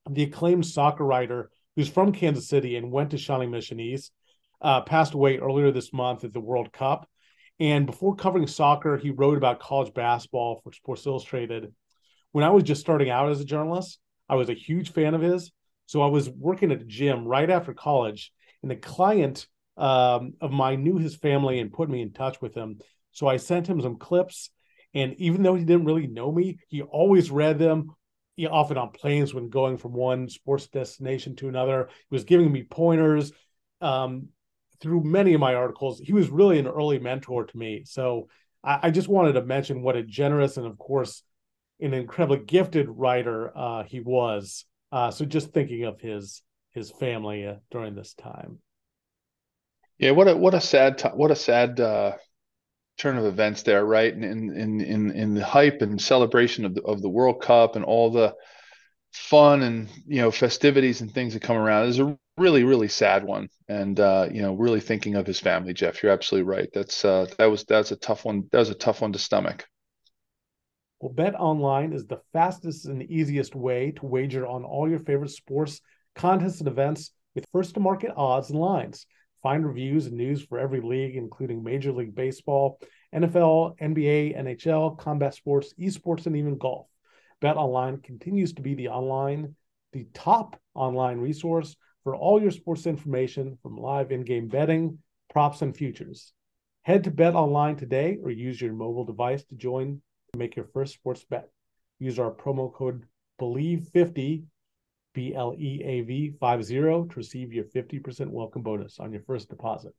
the 0.08 0.24
acclaimed 0.24 0.66
soccer 0.66 1.04
writer 1.04 1.50
who's 1.76 1.88
from 1.88 2.12
Kansas 2.12 2.48
City 2.48 2.76
and 2.76 2.90
went 2.90 3.10
to 3.10 3.18
Shawnee 3.18 3.46
Mission 3.46 3.80
East, 3.80 4.12
uh, 4.60 4.82
passed 4.82 5.14
away 5.14 5.38
earlier 5.38 5.70
this 5.70 5.92
month 5.92 6.24
at 6.24 6.32
the 6.32 6.40
World 6.40 6.72
Cup. 6.72 7.08
And 7.60 7.84
before 7.84 8.16
covering 8.16 8.46
soccer, 8.46 8.96
he 8.96 9.10
wrote 9.10 9.36
about 9.36 9.60
college 9.60 9.92
basketball 9.92 10.60
for 10.64 10.72
Sports 10.72 11.06
Illustrated. 11.06 11.72
When 12.32 12.42
I 12.42 12.50
was 12.50 12.64
just 12.64 12.80
starting 12.80 13.10
out 13.10 13.30
as 13.30 13.40
a 13.40 13.44
journalist, 13.44 13.98
I 14.28 14.36
was 14.36 14.48
a 14.48 14.54
huge 14.54 14.92
fan 14.92 15.14
of 15.14 15.20
his. 15.20 15.52
So 15.84 16.00
I 16.00 16.06
was 16.06 16.30
working 16.30 16.72
at 16.72 16.80
a 16.80 16.84
gym 16.84 17.26
right 17.26 17.50
after 17.50 17.74
college, 17.74 18.32
and 18.62 18.72
a 18.72 18.76
client 18.76 19.46
um, 19.76 20.34
of 20.40 20.52
mine 20.52 20.84
knew 20.84 20.98
his 20.98 21.16
family 21.16 21.58
and 21.58 21.72
put 21.72 21.90
me 21.90 22.00
in 22.00 22.12
touch 22.12 22.40
with 22.40 22.54
him. 22.54 22.78
So 23.12 23.26
I 23.26 23.36
sent 23.36 23.66
him 23.66 23.80
some 23.80 23.96
clips. 23.96 24.50
And 24.94 25.14
even 25.18 25.42
though 25.42 25.54
he 25.54 25.64
didn't 25.64 25.84
really 25.84 26.06
know 26.06 26.32
me, 26.32 26.58
he 26.68 26.82
always 26.82 27.30
read 27.30 27.58
them, 27.58 27.90
he, 28.36 28.46
often 28.46 28.78
on 28.78 28.90
planes 28.90 29.34
when 29.34 29.50
going 29.50 29.76
from 29.76 29.92
one 29.92 30.28
sports 30.28 30.66
destination 30.68 31.36
to 31.36 31.48
another. 31.48 31.88
He 32.08 32.14
was 32.14 32.24
giving 32.24 32.50
me 32.50 32.62
pointers. 32.62 33.32
Um, 33.80 34.28
through 34.80 35.04
many 35.04 35.34
of 35.34 35.40
my 35.40 35.54
articles, 35.54 36.00
he 36.00 36.12
was 36.12 36.30
really 36.30 36.58
an 36.58 36.66
early 36.66 36.98
mentor 36.98 37.44
to 37.44 37.56
me. 37.56 37.82
So 37.84 38.28
I, 38.64 38.78
I 38.84 38.90
just 38.90 39.08
wanted 39.08 39.32
to 39.34 39.44
mention 39.44 39.82
what 39.82 39.96
a 39.96 40.02
generous 40.02 40.56
and, 40.56 40.66
of 40.66 40.78
course, 40.78 41.22
an 41.80 41.94
incredibly 41.94 42.44
gifted 42.44 42.88
writer 42.88 43.56
uh, 43.56 43.84
he 43.84 44.00
was. 44.00 44.64
Uh, 44.92 45.10
so 45.10 45.24
just 45.24 45.52
thinking 45.52 45.84
of 45.84 46.00
his 46.00 46.42
his 46.72 46.90
family 46.90 47.46
uh, 47.46 47.54
during 47.70 47.94
this 47.94 48.14
time. 48.14 48.58
Yeah, 49.98 50.12
what 50.12 50.28
a 50.28 50.36
what 50.36 50.54
a 50.54 50.60
sad 50.60 50.98
t- 50.98 51.08
what 51.08 51.30
a 51.30 51.36
sad 51.36 51.80
uh, 51.80 52.12
turn 52.98 53.18
of 53.18 53.24
events 53.24 53.62
there, 53.62 53.84
right? 53.84 54.12
In 54.12 54.24
in 54.24 54.80
in 54.80 55.10
in 55.10 55.34
the 55.34 55.44
hype 55.44 55.82
and 55.82 56.00
celebration 56.00 56.64
of 56.64 56.74
the 56.74 56.82
of 56.82 57.02
the 57.02 57.08
World 57.08 57.42
Cup 57.42 57.76
and 57.76 57.84
all 57.84 58.10
the 58.10 58.34
fun 59.12 59.62
and 59.62 59.88
you 60.06 60.20
know 60.20 60.30
festivities 60.30 61.00
and 61.00 61.12
things 61.12 61.34
that 61.34 61.42
come 61.42 61.56
around 61.56 61.88
is 61.88 61.98
a 61.98 62.16
really 62.40 62.64
really 62.64 62.88
sad 62.88 63.22
one. 63.22 63.48
And 63.68 64.00
uh 64.00 64.28
you 64.32 64.40
know 64.40 64.54
really 64.54 64.80
thinking 64.80 65.14
of 65.14 65.26
his 65.26 65.38
family 65.38 65.74
jeff 65.74 66.02
you're 66.02 66.10
absolutely 66.10 66.50
right. 66.50 66.68
That's 66.72 67.04
uh 67.04 67.26
that 67.38 67.50
was 67.50 67.64
that's 67.64 67.92
a 67.92 67.96
tough 67.96 68.24
one 68.24 68.48
that 68.50 68.58
was 68.58 68.70
a 68.70 68.74
tough 68.74 69.02
one 69.02 69.12
to 69.12 69.18
stomach. 69.18 69.66
Well 71.00 71.12
bet 71.12 71.34
online 71.34 71.92
is 71.92 72.06
the 72.06 72.22
fastest 72.32 72.86
and 72.86 73.02
easiest 73.02 73.54
way 73.54 73.92
to 73.92 74.06
wager 74.06 74.46
on 74.46 74.64
all 74.64 74.88
your 74.88 74.98
favorite 74.98 75.30
sports 75.30 75.80
contests 76.14 76.60
and 76.60 76.68
events 76.68 77.12
with 77.34 77.44
first 77.52 77.74
to 77.74 77.80
market 77.80 78.12
odds 78.16 78.50
and 78.50 78.58
lines. 78.58 79.06
Find 79.42 79.66
reviews 79.66 80.06
and 80.06 80.16
news 80.16 80.42
for 80.42 80.58
every 80.58 80.80
league 80.80 81.16
including 81.16 81.62
major 81.62 81.92
league 81.92 82.14
baseball 82.14 82.80
nfl 83.14 83.76
nba 83.78 84.36
nhl 84.38 84.98
combat 84.98 85.34
sports 85.34 85.74
esports 85.78 86.26
and 86.26 86.36
even 86.36 86.56
golf. 86.56 86.86
Bet 87.40 87.56
Online 87.56 87.98
continues 87.98 88.52
to 88.54 88.62
be 88.62 88.74
the 88.74 88.88
online, 88.88 89.56
the 89.92 90.06
top 90.12 90.60
online 90.74 91.18
resource 91.18 91.74
for 92.04 92.16
all 92.16 92.40
your 92.40 92.50
sports 92.50 92.86
information 92.86 93.58
from 93.62 93.76
live 93.76 94.10
in-game 94.10 94.48
betting, 94.48 94.98
props, 95.32 95.62
and 95.62 95.76
futures. 95.76 96.32
Head 96.82 97.04
to 97.04 97.10
Bet 97.10 97.34
Online 97.34 97.76
today 97.76 98.18
or 98.22 98.30
use 98.30 98.60
your 98.60 98.72
mobile 98.72 99.04
device 99.04 99.44
to 99.44 99.54
join 99.54 100.00
to 100.32 100.38
make 100.38 100.56
your 100.56 100.64
first 100.64 100.94
sports 100.94 101.24
bet. 101.24 101.48
Use 101.98 102.18
our 102.18 102.30
promo 102.30 102.72
code 102.72 103.04
BLEAV50, 103.40 104.44
B 105.12 105.34
L 105.34 105.54
E 105.58 105.82
A 105.84 106.00
V 106.02 106.34
50 106.40 106.74
to 106.74 107.08
receive 107.16 107.52
your 107.52 107.64
50% 107.64 108.30
welcome 108.30 108.62
bonus 108.62 108.98
on 108.98 109.12
your 109.12 109.22
first 109.22 109.48
deposit. 109.48 109.94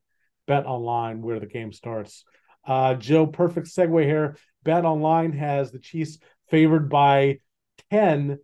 Bet 0.46 0.66
Online, 0.66 1.22
where 1.22 1.38
the 1.38 1.46
game 1.46 1.72
starts. 1.72 2.24
Uh, 2.66 2.94
Joe, 2.94 3.26
perfect 3.26 3.68
segue 3.68 4.04
here. 4.04 4.36
Bet 4.64 4.84
Online 4.84 5.32
has 5.32 5.70
the 5.70 5.78
Chiefs 5.78 6.18
favored 6.50 6.88
by 6.88 7.38
10 7.90 8.38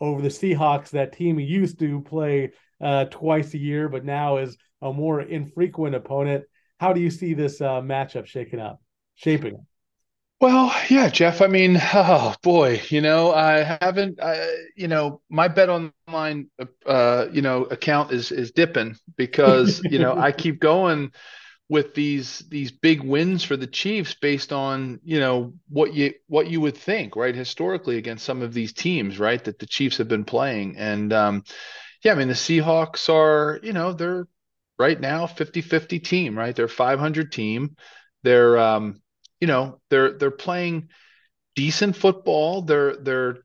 over 0.00 0.20
the 0.20 0.28
Seahawks. 0.28 0.90
That 0.90 1.12
team 1.12 1.38
used 1.38 1.78
to 1.78 2.00
play 2.02 2.52
uh, 2.82 3.06
twice 3.06 3.54
a 3.54 3.58
year, 3.58 3.88
but 3.88 4.04
now 4.04 4.38
is 4.38 4.56
a 4.82 4.92
more 4.92 5.20
infrequent 5.20 5.94
opponent. 5.94 6.44
How 6.78 6.92
do 6.92 7.00
you 7.00 7.10
see 7.10 7.34
this 7.34 7.60
uh, 7.60 7.80
matchup 7.80 8.26
shaking 8.26 8.60
up, 8.60 8.82
shaping? 9.14 9.64
Well, 10.40 10.74
yeah, 10.90 11.08
Jeff. 11.08 11.40
I 11.40 11.46
mean, 11.46 11.78
oh 11.94 12.34
boy, 12.42 12.82
you 12.88 13.00
know, 13.00 13.32
I 13.32 13.78
haven't, 13.80 14.20
I, 14.20 14.52
you 14.76 14.88
know, 14.88 15.20
my 15.30 15.46
bet 15.46 15.70
online, 15.70 16.50
uh, 16.84 17.26
you 17.32 17.42
know, 17.42 17.62
account 17.64 18.10
is 18.10 18.32
is 18.32 18.50
dipping 18.50 18.96
because 19.16 19.80
you 19.84 20.00
know 20.00 20.18
I 20.18 20.32
keep 20.32 20.60
going 20.60 21.12
with 21.68 21.94
these 21.94 22.40
these 22.50 22.72
big 22.72 23.02
wins 23.02 23.44
for 23.44 23.56
the 23.56 23.66
Chiefs 23.66 24.14
based 24.20 24.52
on 24.52 25.00
you 25.04 25.20
know 25.20 25.54
what 25.68 25.94
you 25.94 26.12
what 26.26 26.50
you 26.50 26.60
would 26.60 26.76
think 26.76 27.16
right 27.16 27.34
historically 27.34 27.96
against 27.96 28.24
some 28.26 28.42
of 28.42 28.52
these 28.52 28.72
teams 28.74 29.18
right 29.18 29.42
that 29.44 29.58
the 29.58 29.66
Chiefs 29.66 29.96
have 29.96 30.08
been 30.08 30.24
playing 30.24 30.76
and 30.76 31.12
um, 31.14 31.44
yeah 32.02 32.12
I 32.12 32.14
mean 32.14 32.28
the 32.28 32.34
Seahawks 32.34 33.08
are 33.08 33.60
you 33.62 33.72
know 33.72 33.92
they're 33.92 34.26
right 34.78 35.00
now 35.00 35.26
50-50 35.26 36.02
team 36.02 36.36
right? 36.36 36.54
They're 36.54 36.68
500 36.68 37.30
team. 37.32 37.76
They're 38.22 38.58
um, 38.58 39.00
you 39.40 39.46
know 39.46 39.80
they're 39.90 40.12
they're 40.12 40.30
playing 40.30 40.88
decent 41.54 41.96
football. 41.96 42.62
They're 42.62 42.96
they're 42.96 43.38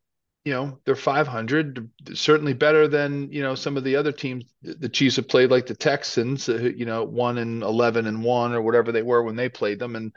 you 0.46 0.54
know 0.54 0.80
they're 0.86 0.96
500 0.96 1.90
certainly 2.14 2.54
better 2.54 2.88
than 2.88 3.32
you 3.32 3.42
know 3.42 3.56
some 3.56 3.78
of 3.78 3.84
the 3.84 3.96
other 3.98 4.12
teams. 4.12 4.46
The 4.62 4.90
chiefs 4.90 5.18
have 5.18 5.28
played 5.28 5.52
like 5.52 5.66
the 5.66 5.76
texans 5.76 6.48
uh, 6.48 6.72
you 6.76 6.86
know 6.86 7.04
1 7.04 7.38
and 7.38 7.64
11 7.64 8.08
and 8.08 8.24
1 8.24 8.54
or 8.54 8.62
whatever 8.62 8.92
they 8.92 9.02
were 9.02 9.24
when 9.24 9.36
they 9.36 9.50
played 9.50 9.80
them. 9.80 9.96
And 9.96 10.16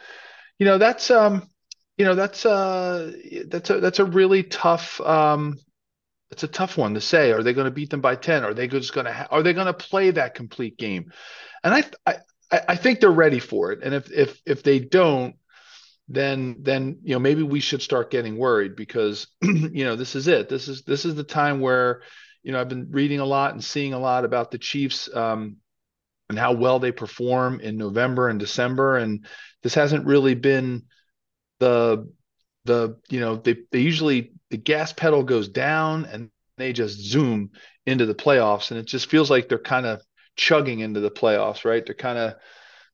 you 0.58 0.66
know 0.66 0.78
that's 0.78 1.10
um 1.10 1.48
you 1.96 2.04
know 2.04 2.14
that's 2.14 2.46
uh 2.46 3.12
that's 3.48 3.70
a 3.70 3.80
that's 3.80 3.98
a 3.98 4.04
really 4.04 4.42
tough 4.44 5.00
um 5.00 5.58
it's 6.30 6.42
a 6.42 6.48
tough 6.48 6.78
one 6.78 6.94
to 6.94 7.00
say. 7.00 7.32
Are 7.32 7.42
they 7.42 7.52
going 7.52 7.66
to 7.66 7.70
beat 7.70 7.90
them 7.90 8.00
by 8.00 8.16
10 8.16 8.44
are 8.44 8.54
they 8.54 8.68
just 8.68 8.94
going 8.94 9.06
to 9.06 9.12
ha- 9.12 9.28
are 9.30 9.42
they 9.42 9.52
going 9.52 9.66
to 9.66 9.72
play 9.72 10.10
that 10.12 10.34
complete 10.34 10.78
game? 10.78 11.12
And 11.62 11.74
I, 11.74 11.84
I 12.06 12.16
i 12.68 12.76
think 12.76 13.00
they're 13.00 13.10
ready 13.10 13.38
for 13.38 13.72
it. 13.72 13.80
And 13.82 13.94
if 13.94 14.10
if 14.10 14.40
if 14.46 14.62
they 14.62 14.78
don't 14.80 15.36
then 16.08 16.56
then 16.60 16.98
you 17.02 17.14
know 17.14 17.20
maybe 17.20 17.42
we 17.42 17.60
should 17.60 17.82
start 17.82 18.10
getting 18.10 18.36
worried 18.36 18.74
because 18.74 19.28
you 19.42 19.84
know 19.84 19.96
this 19.96 20.16
is 20.16 20.26
it. 20.26 20.48
This 20.48 20.68
is 20.68 20.82
this 20.82 21.04
is 21.04 21.14
the 21.14 21.24
time 21.24 21.60
where 21.60 22.02
you 22.42 22.52
know 22.52 22.60
I've 22.60 22.68
been 22.68 22.90
reading 22.90 23.20
a 23.20 23.24
lot 23.24 23.52
and 23.52 23.62
seeing 23.62 23.94
a 23.94 23.98
lot 23.98 24.24
about 24.24 24.50
the 24.50 24.58
Chiefs 24.58 25.08
um, 25.14 25.56
and 26.28 26.38
how 26.38 26.52
well 26.52 26.80
they 26.80 26.92
perform 26.92 27.60
in 27.60 27.76
November 27.76 28.28
and 28.28 28.40
December. 28.40 28.96
And 28.96 29.26
this 29.62 29.74
hasn't 29.74 30.06
really 30.06 30.34
been 30.34 30.84
the 31.60 32.10
the 32.64 32.98
you 33.08 33.20
know 33.20 33.36
they 33.36 33.56
they 33.70 33.80
usually 33.80 34.32
the 34.50 34.56
gas 34.56 34.92
pedal 34.92 35.22
goes 35.22 35.48
down 35.48 36.04
and 36.06 36.30
they 36.56 36.72
just 36.72 36.98
zoom 36.98 37.50
into 37.86 38.06
the 38.06 38.14
playoffs 38.14 38.70
and 38.70 38.78
it 38.78 38.86
just 38.86 39.08
feels 39.10 39.30
like 39.30 39.48
they're 39.48 39.58
kind 39.58 39.86
of 39.86 40.02
chugging 40.36 40.80
into 40.80 41.00
the 41.00 41.10
playoffs 41.10 41.64
right 41.64 41.86
they're 41.86 41.94
kind 41.94 42.18
of 42.18 42.34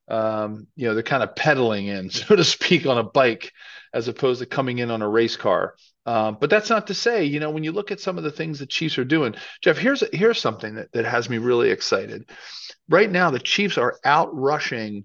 um, 0.09 0.67
you 0.77 0.87
know, 0.87 0.95
they're 0.95 1.03
kind 1.03 1.23
of 1.23 1.35
pedaling 1.35 1.87
in, 1.87 2.11
so 2.11 2.37
to 2.37 2.45
speak, 2.45 2.87
on 2.87 2.99
a 2.99 3.03
bike 3.03 3.53
as 3.93 4.09
opposed 4.09 4.41
to 4.41 4.47
coming 4.47 4.79
in 4.79 4.91
on 4.91 5.03
a 5.03 5.09
race 5.09 5.37
car. 5.37 5.75
Um, 6.05 6.37
but 6.41 6.51
that's 6.51 6.71
not 6.71 6.87
to 6.87 6.95
say, 6.95 7.25
you 7.25 7.41
know, 7.41 7.51
when 7.51 7.65
you 7.65 7.73
look 7.73 7.91
at 7.91 8.01
some 8.01 8.17
of 8.17 8.25
the 8.25 8.31
things 8.31 8.59
the 8.59 8.67
Chiefs 8.67 8.99
are 8.99 9.05
doing, 9.05 9.35
Jeff, 9.61 9.77
here's 9.77 10.05
here's 10.13 10.41
something 10.41 10.77
that, 10.77 10.93
that 10.93 11.05
has 11.05 11.29
me 11.29 11.39
really 11.39 11.71
excited. 11.71 12.31
Right 12.89 13.11
now, 13.11 13.31
the 13.31 13.41
Chiefs 13.41 13.77
are 13.77 13.99
out 14.05 14.33
rushing 14.33 15.05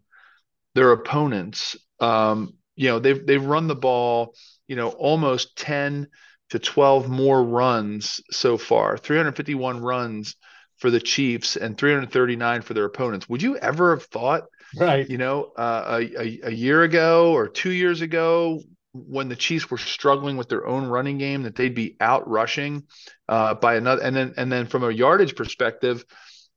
their 0.76 0.91
opponents. 0.91 1.76
Um, 2.00 2.54
you 2.82 2.88
know, 2.88 3.00
they've 3.00 3.26
they've 3.26 3.46
run 3.46 3.67
the 3.67 3.76
ball, 3.76 4.34
you 4.67 4.76
know, 4.76 4.89
almost 4.89 5.56
10 5.58 6.08
to 6.50 6.60
12 6.60 7.10
more 7.10 7.44
runs 7.44 8.22
so 8.32 8.58
far, 8.58 8.98
351 8.98 9.82
runs 9.82 10.36
for 10.78 10.89
the 10.89 11.00
Chiefs 11.00 11.56
and 11.56 11.78
339 11.78 12.62
for 12.63 12.74
their 12.74 12.86
opponents. 12.86 13.30
Would 13.30 13.44
you 13.44 13.56
ever 13.58 13.96
have 13.96 14.06
thought 14.06 14.46
right? 14.76 15.08
You 15.10 15.17
know, 15.17 15.52
uh, 15.56 16.00
a, 16.02 16.39
a, 16.44 16.52
year 16.52 16.84
ago 16.84 17.34
or 17.34 17.48
two 17.48 17.72
years 17.72 18.02
ago, 18.02 18.62
when 18.94 19.30
the 19.30 19.36
Chiefs 19.36 19.70
were 19.70 19.78
struggling 19.78 20.38
with 20.38 20.50
their 20.50 20.65
own 20.65 20.86
running 20.86 21.17
game, 21.17 21.44
that 21.44 21.56
they'd 21.56 21.76
be 21.76 21.98
out 22.00 22.28
rushing 22.28 22.84
uh, 23.30 23.54
by 23.54 23.76
another, 23.76 24.02
and 24.02 24.15
then 24.15 24.34
and 24.38 24.52
then 24.52 24.65
from 24.65 24.84
a 24.84 24.91
yardage 24.91 25.36
perspective, 25.36 26.04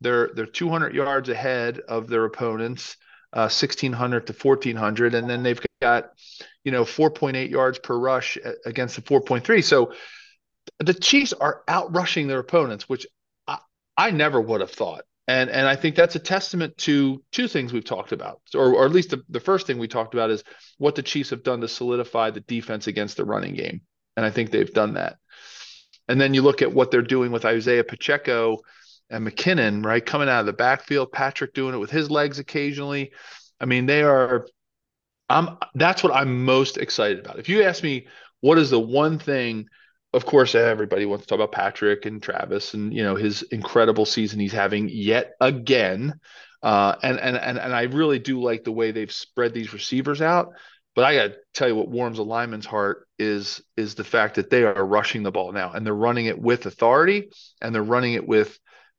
they're 0.01 0.31
they're 0.35 0.47
200 0.47 0.95
yards 0.95 1.29
ahead 1.29 1.81
of 1.81 2.09
their 2.09 2.25
opponents, 2.25 2.97
uh, 3.33 3.51
1600 3.51 4.27
to 4.29 4.33
1400, 4.33 5.15
and 5.15 5.29
then 5.29 5.43
they've 5.43 5.61
got 5.85 6.11
you 6.65 6.73
know 6.73 6.85
4.8 6.85 7.51
yards 7.51 7.79
per 7.79 7.99
rush 7.99 8.39
against 8.65 8.97
the 8.97 9.03
4.3. 9.03 9.63
So 9.63 9.93
the 10.79 10.95
Chiefs 10.95 11.33
are 11.33 11.63
out 11.69 11.95
rushing 11.95 12.27
their 12.27 12.41
opponents, 12.41 12.89
which 12.89 13.07
I, 13.47 13.59
I 13.97 14.11
never 14.11 14.41
would 14.41 14.61
have 14.61 14.71
thought 14.71 15.05
and 15.27 15.49
and 15.51 15.67
I 15.67 15.77
think 15.77 15.97
that's 15.97 16.17
a 16.17 16.21
testament 16.21 16.77
to 16.79 17.23
two 17.33 17.49
things 17.49 17.73
we've 17.73 17.85
talked 17.85 18.13
about, 18.13 18.41
or 18.55 18.75
or 18.75 18.85
at 18.85 18.93
least 18.93 19.11
the, 19.11 19.23
the 19.29 19.41
first 19.41 19.67
thing 19.67 19.79
we 19.79 19.89
talked 19.89 20.15
about 20.15 20.31
is 20.31 20.45
what 20.79 20.95
the 20.95 21.03
Chiefs 21.03 21.31
have 21.31 21.43
done 21.43 21.61
to 21.63 21.69
solidify 21.69 22.31
the 22.31 22.41
defense 22.41 22.87
against 22.87 23.17
the 23.17 23.25
running 23.25 23.55
game, 23.55 23.81
and 24.17 24.27
I 24.27 24.31
think 24.31 24.51
they've 24.51 24.73
done 24.73 24.95
that. 24.95 25.17
And 26.09 26.21
then 26.21 26.35
you 26.35 26.43
look 26.43 26.61
at 26.61 26.73
what 26.73 26.91
they're 26.91 27.01
doing 27.01 27.33
with 27.33 27.47
Isaiah 27.47 27.85
Pacheco 27.85 28.59
and 29.09 29.27
McKinnon, 29.27 29.85
right, 29.85 30.05
coming 30.05 30.29
out 30.29 30.41
of 30.41 30.47
the 30.47 30.53
backfield. 30.53 31.13
Patrick 31.13 31.55
doing 31.55 31.75
it 31.75 31.79
with 31.79 31.91
his 31.91 32.11
legs 32.11 32.39
occasionally. 32.39 33.13
I 33.61 33.65
mean, 33.65 33.87
they 33.87 34.03
are. 34.03 34.47
I'm. 35.29 35.57
That's 35.75 36.03
what 36.03 36.15
I'm 36.15 36.45
most 36.45 36.77
excited 36.77 37.21
about. 37.21 37.39
If 37.39 37.49
you 37.49 37.63
ask 37.63 37.83
me, 37.83 38.07
what 38.41 38.59
is 38.59 38.71
the 38.71 38.81
one 38.81 39.19
thing 39.19 39.69
of 40.15 40.25
course, 40.25 40.55
everybody 40.55 41.07
wants 41.07 41.25
to 41.25 41.29
talk 41.29 41.37
about 41.37 41.51
Patrick 41.53 42.07
and 42.07 42.23
Travis 42.23 42.73
and 42.75 42.95
you 42.95 43.03
know 43.03 43.17
his 43.17 43.43
incredible 43.43 44.07
season 44.07 44.39
he's 44.39 44.53
having 44.53 44.89
yet 44.89 45.33
again. 45.41 46.21
Uh, 46.63 46.95
and 47.03 47.19
and 47.19 47.37
and 47.37 47.59
and 47.59 47.75
I 47.75 47.83
really 47.83 48.21
do 48.21 48.41
like 48.41 48.63
the 48.65 48.73
way 48.73 48.93
they've 48.93 49.13
spread 49.13 49.53
these 49.53 49.75
receivers 49.75 50.23
out. 50.23 50.53
But 50.95 51.05
I 51.05 51.15
got 51.17 51.23
to 51.27 51.37
tell 51.53 51.67
you 51.67 51.75
what 51.75 51.89
warms 51.89 52.21
a 52.21 52.23
lineman's 52.23 52.65
heart 52.65 53.09
is 53.19 53.61
is 53.77 53.97
the 53.97 54.05
fact 54.05 54.37
that 54.37 54.51
they 54.51 54.63
are 54.63 54.87
rushing 54.87 55.25
the 55.25 55.33
ball 55.33 55.51
now 55.51 55.73
and 55.73 55.85
they're 55.85 55.93
running 55.93 56.27
it 56.27 56.39
with 56.39 56.65
authority 56.67 57.31
and 57.61 57.75
they're 57.75 57.83
running 57.83 58.15
it 58.15 58.27
with 58.27 58.57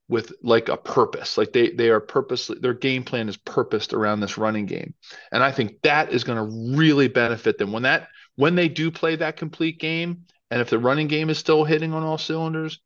with 0.08 0.34
like 0.42 0.70
a 0.70 0.78
purpose. 0.78 1.38
Like 1.38 1.52
they 1.54 1.72
they 1.72 1.90
are 1.90 2.00
purposely 2.00 2.60
their 2.60 2.74
game 2.74 3.04
plan 3.04 3.30
is 3.30 3.38
purposed 3.38 3.94
around 3.94 4.20
this 4.20 4.38
running 4.38 4.66
game. 4.66 4.94
And 5.32 5.44
I 5.44 5.52
think 5.52 5.82
that 5.82 6.12
is 6.12 6.24
going 6.24 6.38
to 6.38 6.78
really 6.78 7.08
benefit 7.08 7.58
them 7.58 7.72
when 7.72 7.84
that 7.84 8.10
when 8.36 8.56
they 8.56 8.70
do 8.70 8.92
play 8.92 9.16
that 9.16 9.38
complete 9.38 9.80
game 9.80 10.26
and 10.52 10.62
if 10.62 10.70
the 10.70 10.80
running 10.80 11.08
game 11.08 11.30
is 11.30 11.38
still 11.38 11.64
hitting 11.64 11.94
on 11.94 12.04
all 12.04 12.18
cylinders, 12.18 12.80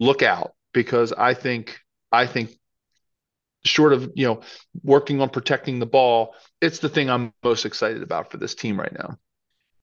look 0.00 0.22
out 0.22 0.54
because 0.72 1.12
I 1.12 1.34
think 1.34 1.78
I 2.10 2.26
think 2.26 2.50
short 3.64 3.92
of 3.92 4.12
you 4.14 4.26
know 4.26 4.40
working 4.82 5.20
on 5.20 5.28
protecting 5.28 5.78
the 5.78 5.86
ball, 5.86 6.34
it's 6.60 6.78
the 6.78 6.88
thing 6.88 7.10
I'm 7.10 7.32
most 7.42 7.66
excited 7.66 8.02
about 8.02 8.30
for 8.30 8.38
this 8.38 8.54
team 8.54 8.78
right 8.78 8.92
now. 8.92 9.18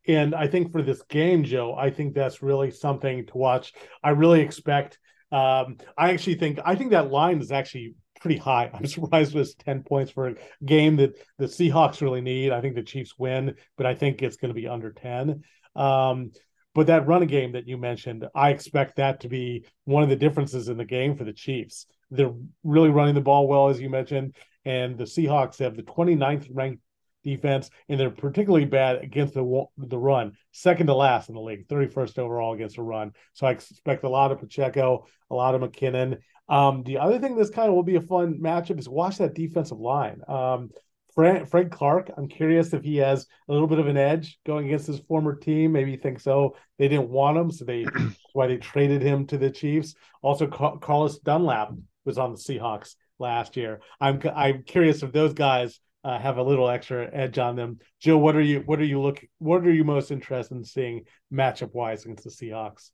And 0.08 0.34
I 0.34 0.48
think 0.48 0.72
for 0.72 0.82
this 0.82 1.04
game, 1.04 1.44
Joe, 1.44 1.76
I 1.76 1.91
think 1.91 2.15
that's 2.15 2.41
really 2.41 2.72
something 2.72 3.26
to 3.28 3.38
watch. 3.38 3.74
I 4.04 4.10
really 4.12 4.41
expect. 4.41 4.98
Um, 5.32 5.78
I 5.98 6.12
actually 6.12 6.36
think 6.36 6.60
I 6.65 6.76
think 6.76 6.91
that 6.91 7.12
line 7.12 7.39
is 7.39 7.52
actually 7.52 7.96
pretty 8.20 8.38
high. 8.38 8.70
I'm 8.74 8.86
surprised 8.86 9.36
it 9.36 9.39
was 9.39 9.56
10 9.56 9.84
points 9.84 10.12
for 10.12 10.30
a 10.30 10.36
game 10.65 10.96
that 10.98 11.15
the 11.38 11.46
Seahawks 11.46 12.02
really 12.02 12.22
need. 12.22 12.52
I 12.52 12.62
think 12.62 12.76
the 12.76 12.84
Chiefs 12.84 13.15
win, 13.17 13.56
but 13.78 13.86
I 13.86 13.96
think 13.96 14.22
it's 14.22 14.38
going 14.38 14.50
to 14.50 14.60
be 14.60 14.67
under 14.67 14.91
10. 14.91 15.44
Um, 15.76 16.32
but 16.74 16.88
that 16.88 17.08
running 17.08 17.28
game 17.28 17.52
that 17.54 17.67
you 17.67 17.78
mentioned, 17.78 18.26
I 18.34 18.52
expect 18.52 18.96
that 18.96 19.22
to 19.22 19.30
be 19.30 19.65
one 19.84 20.04
of 20.04 20.10
the 20.10 20.15
differences 20.15 20.70
in 20.70 20.78
the 20.78 20.86
game 20.86 21.17
for 21.17 21.26
the 21.26 21.34
Chiefs. 21.34 21.86
They're 22.12 22.34
really 22.63 22.89
running 22.89 23.15
the 23.15 23.22
ball 23.22 23.48
well, 23.48 23.67
as 23.67 23.80
you 23.80 23.89
mentioned, 23.89 24.36
and 24.63 24.98
the 24.98 25.04
Seahawks 25.04 25.60
have 25.60 25.76
the 25.76 25.84
29th 25.84 26.48
ranked 26.54 26.82
defense, 27.24 27.70
and 27.90 28.00
they're 28.00 28.10
particularly 28.10 28.66
bad 28.66 29.04
against 29.04 29.34
the 29.34 29.66
the 29.78 29.98
run, 29.98 30.34
second 30.52 30.88
to 30.88 30.96
last 30.96 31.30
in 31.30 31.36
the 31.36 31.42
league, 31.42 31.68
31st 31.68 32.20
overall 32.20 32.54
against 32.54 32.76
the 32.76 32.84
run. 32.84 33.14
So 33.34 33.48
I 33.48 33.52
expect 33.52 34.04
a 34.04 34.10
lot 34.10 34.32
of 34.32 34.40
Pacheco, 34.40 35.06
a 35.30 35.36
lot 35.36 35.56
of 35.56 35.62
McKinnon. 35.62 36.20
Um, 36.50 36.84
the 36.84 36.98
other 36.98 37.20
thing 37.20 37.36
that's 37.36 37.50
kind 37.50 37.70
of 37.70 37.76
will 37.76 37.84
be 37.84 37.96
a 37.96 38.02
fun 38.02 38.40
matchup 38.42 38.80
is 38.80 38.90
watch 38.90 39.18
that 39.20 39.36
defensive 39.36 39.80
line. 39.80 40.22
Um, 40.28 40.70
Frank, 41.14 41.50
Frank 41.50 41.72
Clark, 41.72 42.12
I'm 42.18 42.28
curious 42.28 42.74
if 42.74 42.84
he 42.84 42.98
has 42.98 43.28
a 43.48 43.52
little 43.52 43.68
bit 43.68 43.80
of 43.80 43.88
an 43.88 43.98
edge 43.98 44.40
going 44.46 44.66
against 44.68 44.88
his 44.88 45.00
former 45.00 45.36
team. 45.36 45.74
Maybe 45.74 45.92
you 45.92 45.98
think 45.98 46.20
so. 46.20 46.56
They 46.78 46.88
didn't 46.88 47.10
want 47.10 47.38
him, 47.38 47.52
so 47.52 47.66
they 47.66 47.86
why 48.34 48.48
they 48.48 48.58
traded 48.58 49.02
him 49.02 49.28
to 49.28 49.38
the 49.38 49.50
Chiefs. 49.50 49.96
Also, 50.22 50.48
Carlos 50.48 51.20
Dunlap 51.20 51.74
was 52.06 52.18
on 52.18 52.32
the 52.32 52.38
Seahawks 52.38 52.96
last 53.20 53.58
year. 53.58 53.82
I'm 54.00 54.22
I'm 54.34 54.64
curious 54.64 55.04
if 55.04 55.12
those 55.12 55.34
guys 55.34 55.80
uh, 56.04 56.20
have 56.20 56.38
a 56.38 56.44
little 56.44 56.70
extra 56.70 57.10
edge 57.14 57.38
on 57.38 57.56
them. 57.56 57.80
Joe, 58.00 58.18
what 58.18 58.36
are 58.36 58.42
you 58.42 58.62
what 58.66 58.80
are 58.80 58.86
you 58.86 59.02
looking 59.02 59.30
what 59.40 59.66
are 59.66 59.74
you 59.74 59.84
most 59.84 60.12
interested 60.12 60.56
in 60.56 60.64
seeing 60.64 61.06
matchup 61.34 61.74
wise 61.74 62.04
against 62.06 62.24
the 62.24 62.30
Seahawks? 62.30 62.90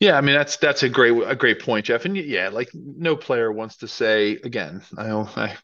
Yeah, 0.00 0.16
I 0.16 0.20
mean 0.20 0.34
that's 0.34 0.56
that's 0.56 0.82
a 0.82 0.88
great 0.88 1.14
a 1.26 1.36
great 1.36 1.60
point, 1.60 1.86
Jeff. 1.86 2.04
And 2.04 2.16
yeah, 2.16 2.48
like 2.48 2.70
no 2.74 3.16
player 3.16 3.52
wants 3.52 3.78
to 3.78 3.88
say 3.88 4.32
again. 4.44 4.82
I, 4.96 5.10
I 5.10 5.56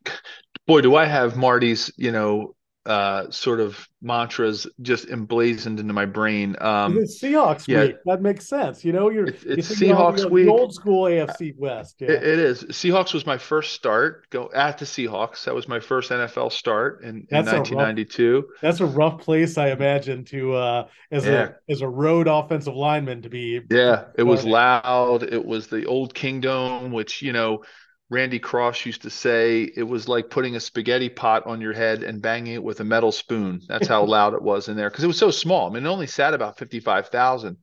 boy, 0.66 0.80
do 0.80 0.96
I 0.96 1.06
have 1.06 1.36
Marty's 1.36 1.90
you 1.96 2.12
know 2.12 2.54
uh, 2.88 3.30
sort 3.30 3.60
of 3.60 3.86
mantras 4.00 4.66
just 4.80 5.10
emblazoned 5.10 5.78
into 5.78 5.92
my 5.92 6.06
brain. 6.06 6.56
Um, 6.58 6.96
it's 6.96 7.22
Seahawks 7.22 7.68
yeah, 7.68 7.82
week. 7.82 7.96
That 8.06 8.22
makes 8.22 8.48
sense. 8.48 8.82
You 8.82 8.92
know, 8.92 9.10
you're 9.10 9.26
it's, 9.26 9.44
it's 9.44 9.68
Seahawks 9.78 10.20
about, 10.20 10.30
week. 10.30 10.48
old 10.48 10.72
school 10.72 11.04
AFC 11.04 11.54
West. 11.58 11.96
Yeah. 12.00 12.12
It, 12.12 12.22
it 12.22 12.38
is. 12.38 12.64
Seahawks 12.64 13.12
was 13.12 13.26
my 13.26 13.36
first 13.36 13.74
start. 13.74 14.30
Go 14.30 14.50
at 14.54 14.78
the 14.78 14.86
Seahawks. 14.86 15.44
That 15.44 15.54
was 15.54 15.68
my 15.68 15.80
first 15.80 16.10
NFL 16.10 16.50
start 16.50 17.02
in, 17.02 17.26
in 17.30 17.44
1992. 17.44 18.24
A 18.24 18.40
rough, 18.40 18.44
that's 18.62 18.80
a 18.80 18.86
rough 18.86 19.20
place, 19.20 19.58
I 19.58 19.68
imagine, 19.68 20.24
to 20.26 20.54
uh, 20.54 20.88
as 21.10 21.26
yeah. 21.26 21.50
a 21.68 21.72
as 21.72 21.82
a 21.82 21.88
road 21.88 22.26
offensive 22.26 22.74
lineman 22.74 23.20
to 23.20 23.28
be. 23.28 23.60
Yeah, 23.70 24.04
it 24.16 24.22
was 24.22 24.46
loud. 24.46 25.24
It 25.24 25.44
was 25.44 25.66
the 25.66 25.84
old 25.84 26.14
Kingdome, 26.14 26.90
which 26.92 27.20
you 27.20 27.34
know 27.34 27.64
Randy 28.10 28.38
Cross 28.38 28.86
used 28.86 29.02
to 29.02 29.10
say 29.10 29.62
it 29.62 29.82
was 29.82 30.08
like 30.08 30.30
putting 30.30 30.56
a 30.56 30.60
spaghetti 30.60 31.08
pot 31.10 31.46
on 31.46 31.60
your 31.60 31.74
head 31.74 32.02
and 32.02 32.22
banging 32.22 32.54
it 32.54 32.62
with 32.62 32.80
a 32.80 32.84
metal 32.84 33.12
spoon. 33.12 33.60
That's 33.68 33.86
how 33.86 34.04
loud 34.06 34.34
it 34.34 34.42
was 34.42 34.68
in 34.68 34.76
there 34.76 34.88
because 34.88 35.04
it 35.04 35.08
was 35.08 35.18
so 35.18 35.30
small. 35.30 35.68
I 35.68 35.74
mean, 35.74 35.84
it 35.84 35.88
only 35.88 36.06
sat 36.06 36.32
about 36.32 36.58
55,000 36.58 37.58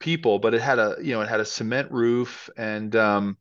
people, 0.00 0.40
but 0.40 0.54
it 0.54 0.60
had 0.60 0.78
a, 0.78 0.96
you 1.00 1.12
know, 1.12 1.20
it 1.20 1.28
had 1.28 1.40
a 1.40 1.44
cement 1.44 1.92
roof 1.92 2.50
and, 2.56 2.94
um, 2.96 3.38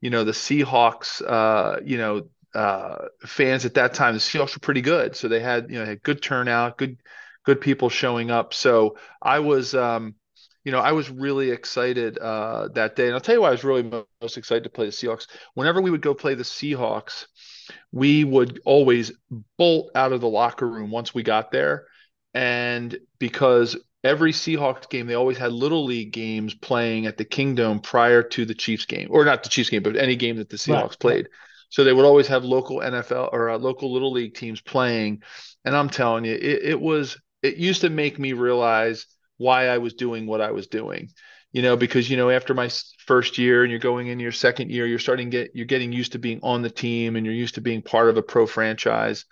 you 0.00 0.10
know, 0.10 0.24
the 0.24 0.32
Seahawks, 0.32 1.22
uh, 1.22 1.80
you 1.84 1.98
know, 1.98 2.28
uh, 2.54 3.06
fans 3.24 3.64
at 3.64 3.74
that 3.74 3.94
time, 3.94 4.14
the 4.14 4.20
Seahawks 4.20 4.56
were 4.56 4.60
pretty 4.60 4.82
good. 4.82 5.14
So 5.14 5.28
they 5.28 5.40
had, 5.40 5.70
you 5.70 5.78
know, 5.78 5.84
had 5.84 6.02
good 6.02 6.20
turnout, 6.20 6.78
good, 6.78 6.98
good 7.44 7.60
people 7.60 7.90
showing 7.90 8.30
up. 8.30 8.54
So 8.54 8.98
I 9.22 9.38
was, 9.38 9.74
um, 9.74 10.16
you 10.66 10.72
know, 10.72 10.80
I 10.80 10.90
was 10.90 11.08
really 11.08 11.52
excited 11.52 12.18
uh, 12.18 12.66
that 12.74 12.96
day. 12.96 13.06
And 13.06 13.14
I'll 13.14 13.20
tell 13.20 13.36
you 13.36 13.42
why 13.42 13.48
I 13.48 13.52
was 13.52 13.62
really 13.62 13.88
most 14.20 14.36
excited 14.36 14.64
to 14.64 14.68
play 14.68 14.86
the 14.86 14.90
Seahawks. 14.90 15.28
Whenever 15.54 15.80
we 15.80 15.92
would 15.92 16.02
go 16.02 16.12
play 16.12 16.34
the 16.34 16.42
Seahawks, 16.42 17.26
we 17.92 18.24
would 18.24 18.60
always 18.64 19.12
bolt 19.56 19.92
out 19.94 20.10
of 20.10 20.20
the 20.20 20.28
locker 20.28 20.68
room 20.68 20.90
once 20.90 21.14
we 21.14 21.22
got 21.22 21.52
there. 21.52 21.86
And 22.34 22.98
because 23.20 23.76
every 24.02 24.32
Seahawks 24.32 24.90
game, 24.90 25.06
they 25.06 25.14
always 25.14 25.38
had 25.38 25.52
little 25.52 25.84
league 25.84 26.10
games 26.10 26.52
playing 26.52 27.06
at 27.06 27.16
the 27.16 27.24
Kingdome 27.24 27.78
prior 27.78 28.24
to 28.24 28.44
the 28.44 28.54
Chiefs 28.54 28.86
game, 28.86 29.06
or 29.12 29.24
not 29.24 29.44
the 29.44 29.48
Chiefs 29.48 29.70
game, 29.70 29.84
but 29.84 29.94
any 29.94 30.16
game 30.16 30.34
that 30.38 30.48
the 30.48 30.56
Seahawks 30.56 30.82
right. 30.82 30.98
played. 30.98 31.28
So 31.68 31.84
they 31.84 31.92
would 31.92 32.04
always 32.04 32.26
have 32.26 32.44
local 32.44 32.78
NFL 32.80 33.28
or 33.32 33.50
uh, 33.50 33.58
local 33.58 33.92
little 33.92 34.10
league 34.10 34.34
teams 34.34 34.60
playing. 34.60 35.22
And 35.64 35.76
I'm 35.76 35.90
telling 35.90 36.24
you, 36.24 36.34
it, 36.34 36.64
it 36.64 36.80
was, 36.80 37.20
it 37.40 37.56
used 37.56 37.82
to 37.82 37.88
make 37.88 38.18
me 38.18 38.32
realize 38.32 39.06
why 39.38 39.68
I 39.68 39.78
was 39.78 39.94
doing 39.94 40.26
what 40.26 40.40
I 40.40 40.50
was 40.50 40.66
doing. 40.66 41.10
You 41.52 41.62
know, 41.62 41.76
because 41.76 42.10
you 42.10 42.16
know, 42.16 42.28
after 42.30 42.52
my 42.54 42.70
first 42.98 43.38
year 43.38 43.62
and 43.62 43.70
you're 43.70 43.80
going 43.80 44.08
into 44.08 44.22
your 44.22 44.32
second 44.32 44.70
year, 44.70 44.86
you're 44.86 44.98
starting 44.98 45.30
to 45.30 45.36
get 45.38 45.50
you're 45.54 45.66
getting 45.66 45.92
used 45.92 46.12
to 46.12 46.18
being 46.18 46.40
on 46.42 46.62
the 46.62 46.70
team 46.70 47.16
and 47.16 47.24
you're 47.24 47.34
used 47.34 47.54
to 47.54 47.60
being 47.60 47.82
part 47.82 48.10
of 48.10 48.16
a 48.16 48.22
pro 48.22 48.46
franchise. 48.46 49.24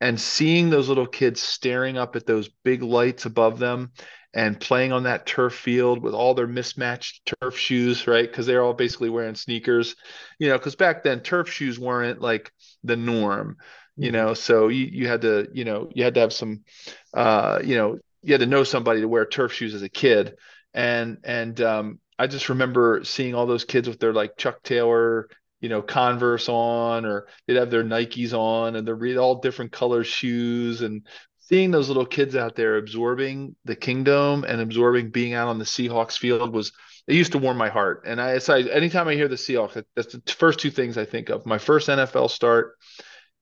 And 0.00 0.18
seeing 0.18 0.70
those 0.70 0.88
little 0.88 1.06
kids 1.06 1.42
staring 1.42 1.98
up 1.98 2.16
at 2.16 2.24
those 2.24 2.48
big 2.64 2.82
lights 2.82 3.26
above 3.26 3.58
them 3.58 3.92
and 4.32 4.60
playing 4.60 4.92
on 4.92 5.02
that 5.04 5.26
turf 5.26 5.54
field 5.54 6.02
with 6.02 6.14
all 6.14 6.34
their 6.34 6.46
mismatched 6.46 7.32
turf 7.42 7.58
shoes, 7.58 8.06
right? 8.06 8.28
Because 8.28 8.46
they're 8.46 8.62
all 8.62 8.74
basically 8.74 9.10
wearing 9.10 9.34
sneakers, 9.34 9.96
you 10.38 10.48
know, 10.48 10.56
because 10.56 10.76
back 10.76 11.02
then 11.02 11.20
turf 11.20 11.50
shoes 11.50 11.78
weren't 11.78 12.20
like 12.20 12.52
the 12.84 12.96
norm, 12.96 13.56
you 13.96 14.10
mm-hmm. 14.10 14.16
know. 14.16 14.34
So 14.34 14.68
you, 14.68 14.86
you 14.86 15.08
had 15.08 15.22
to, 15.22 15.48
you 15.52 15.64
know, 15.64 15.90
you 15.92 16.04
had 16.04 16.14
to 16.14 16.20
have 16.20 16.32
some, 16.32 16.64
uh, 17.12 17.58
you 17.64 17.76
know, 17.76 17.98
you 18.22 18.34
had 18.34 18.40
to 18.40 18.46
know 18.46 18.64
somebody 18.64 19.00
to 19.00 19.08
wear 19.08 19.26
turf 19.26 19.52
shoes 19.52 19.74
as 19.74 19.82
a 19.82 19.88
kid, 19.88 20.36
and 20.74 21.18
and 21.24 21.60
um, 21.60 22.00
I 22.18 22.26
just 22.26 22.48
remember 22.48 23.02
seeing 23.04 23.34
all 23.34 23.46
those 23.46 23.64
kids 23.64 23.88
with 23.88 23.98
their 23.98 24.12
like 24.12 24.36
Chuck 24.36 24.62
Taylor, 24.62 25.28
you 25.60 25.68
know, 25.68 25.82
Converse 25.82 26.48
on, 26.48 27.04
or 27.04 27.26
they'd 27.46 27.56
have 27.56 27.70
their 27.70 27.84
Nikes 27.84 28.32
on, 28.32 28.76
and 28.76 28.86
they're 28.86 29.18
all 29.18 29.40
different 29.40 29.72
color 29.72 30.04
shoes, 30.04 30.82
and 30.82 31.06
seeing 31.38 31.70
those 31.70 31.88
little 31.88 32.06
kids 32.06 32.36
out 32.36 32.56
there 32.56 32.76
absorbing 32.76 33.56
the 33.64 33.74
Kingdome 33.74 34.44
and 34.44 34.60
absorbing 34.60 35.10
being 35.10 35.34
out 35.34 35.48
on 35.48 35.58
the 35.58 35.64
Seahawks 35.64 36.16
field 36.16 36.54
was 36.54 36.72
it 37.08 37.14
used 37.14 37.32
to 37.32 37.38
warm 37.38 37.56
my 37.56 37.68
heart. 37.68 38.04
And 38.06 38.20
I, 38.20 38.38
anytime 38.70 39.08
I 39.08 39.14
hear 39.14 39.26
the 39.26 39.34
Seahawks, 39.34 39.82
that's 39.96 40.12
the 40.12 40.22
first 40.32 40.60
two 40.60 40.70
things 40.70 40.96
I 40.96 41.04
think 41.04 41.28
of. 41.28 41.46
My 41.46 41.58
first 41.58 41.88
NFL 41.88 42.30
start, 42.30 42.76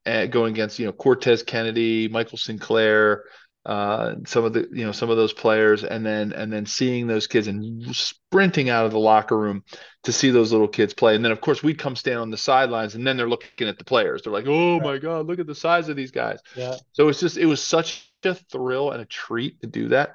uh, 0.06 0.26
going 0.26 0.54
against 0.54 0.78
you 0.78 0.86
know 0.86 0.92
Cortez 0.92 1.42
Kennedy, 1.42 2.08
Michael 2.08 2.38
Sinclair, 2.38 3.24
uh, 3.68 4.14
some 4.24 4.46
of 4.46 4.54
the 4.54 4.66
you 4.72 4.83
know 4.83 4.92
some 4.92 5.11
of 5.11 5.18
those 5.18 5.35
players, 5.35 5.85
and 5.85 6.04
then 6.04 6.33
and 6.33 6.50
then 6.50 6.64
seeing 6.64 7.07
those 7.07 7.26
kids 7.26 7.48
and 7.48 7.85
sprinting 7.94 8.70
out 8.70 8.87
of 8.87 8.92
the 8.92 8.98
locker 8.98 9.37
room 9.37 9.62
to 10.04 10.12
see 10.12 10.31
those 10.31 10.52
little 10.52 10.66
kids 10.66 10.94
play, 10.94 11.14
and 11.14 11.22
then 11.22 11.33
of 11.33 11.42
course 11.42 11.62
we'd 11.62 11.78
come 11.78 11.94
stand 11.94 12.18
on 12.18 12.31
the 12.31 12.38
sidelines, 12.38 12.94
and 12.94 13.07
then 13.07 13.18
they're 13.18 13.28
looking 13.28 13.68
at 13.68 13.76
the 13.76 13.85
players. 13.85 14.22
They're 14.22 14.33
like, 14.33 14.46
"Oh 14.48 14.81
my 14.81 14.96
god, 14.96 15.26
look 15.26 15.38
at 15.38 15.46
the 15.46 15.54
size 15.54 15.90
of 15.90 15.96
these 15.96 16.11
guys!" 16.11 16.38
Yeah. 16.57 16.76
So 16.92 17.09
it's 17.09 17.20
just 17.20 17.37
it 17.37 17.44
was 17.44 17.62
such 17.62 18.11
a 18.24 18.35
thrill 18.35 18.90
and 18.90 19.02
a 19.02 19.04
treat 19.04 19.61
to 19.61 19.66
do 19.66 19.88
that. 19.88 20.14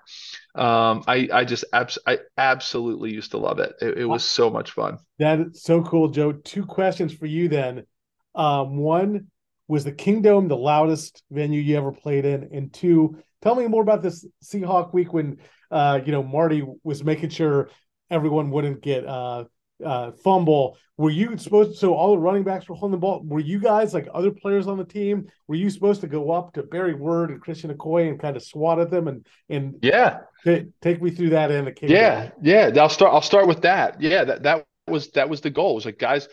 Um, 0.56 1.04
I 1.08 1.30
I 1.32 1.46
just 1.46 1.66
abs- 1.72 2.00
I 2.08 2.20
absolutely 2.36 3.13
used 3.13 3.32
to 3.32 3.38
love 3.38 3.60
it. 3.60 3.76
It, 3.80 4.00
it 4.00 4.06
was 4.06 4.24
so 4.24 4.50
much 4.50 4.72
fun. 4.72 4.98
That 5.20 5.39
is 5.39 5.62
so 5.62 5.84
cool, 5.84 6.08
Joe. 6.10 6.32
Two 6.32 6.66
questions 6.66 7.13
for 7.13 7.28
you 7.28 7.50
then. 7.50 7.86
Um, 8.34 8.78
one 8.78 9.28
was 9.68 9.84
the 9.84 9.92
Kingdome 9.92 10.48
the 10.48 10.58
loudest 10.58 11.22
venue 11.30 11.62
you 11.62 11.78
ever 11.78 11.92
played 11.92 12.26
in, 12.26 12.50
and 12.52 12.74
two 12.74 13.20
Tell 13.44 13.56
me 13.56 13.68
more 13.68 13.82
about 13.82 14.02
this 14.02 14.26
Seahawk 14.42 14.94
week 14.94 15.12
when 15.12 15.38
uh, 15.70 16.00
you 16.06 16.14
know 16.14 16.24
Marty 16.24 16.66
was 16.84 17.04
making 17.04 17.30
sure 17.30 17.70
everyone 18.10 18.52
wouldn't 18.52 18.82
get 18.82 19.06
uh, 19.06 19.44
uh, 19.84 20.12
fumble. 20.24 20.78
Were 20.96 21.10
you 21.10 21.38
supposed 21.38 21.72
to, 21.72 21.78
so 21.78 21.94
all 21.94 22.12
the 22.12 22.20
running 22.20 22.44
backs 22.44 22.70
were 22.70 22.76
holding 22.76 22.94
the 22.94 23.00
ball? 23.00 23.22
Were 23.26 23.42
you 23.42 23.60
guys 23.60 23.94
like 23.94 24.08
other 24.14 24.32
players 24.32 24.66
on 24.68 24.78
the 24.78 24.86
team? 24.86 25.28
Were 25.48 25.56
you 25.56 25.70
supposed 25.70 26.00
to 26.02 26.08
go 26.08 26.32
up 26.32 26.54
to 26.54 26.64
Barry 26.64 26.94
Word 26.94 27.32
and 27.32 27.42
Christian 27.42 27.74
Okoye 27.74 28.08
and 28.08 28.18
kind 28.18 28.38
of 28.38 28.44
swat 28.44 28.80
at 28.80 28.90
them 28.90 29.10
and 29.10 29.28
and 29.50 29.76
yeah, 29.82 30.20
t- 30.46 30.68
take 30.82 31.02
me 31.02 31.12
through 31.12 31.32
that 31.32 31.52
in 31.52 31.66
the 31.66 31.74
Yeah, 31.82 32.30
yeah. 32.42 32.72
I'll 32.82 32.88
start. 32.88 33.14
I'll 33.14 33.22
start 33.22 33.48
with 33.48 33.64
that. 33.64 34.02
Yeah, 34.02 34.24
that 34.24 34.44
that 34.44 34.66
was 34.88 35.12
that 35.12 35.28
was 35.28 35.42
the 35.42 35.50
goal. 35.50 35.72
It 35.72 35.76
was 35.76 35.86
like 35.86 36.00
guys, 36.00 36.30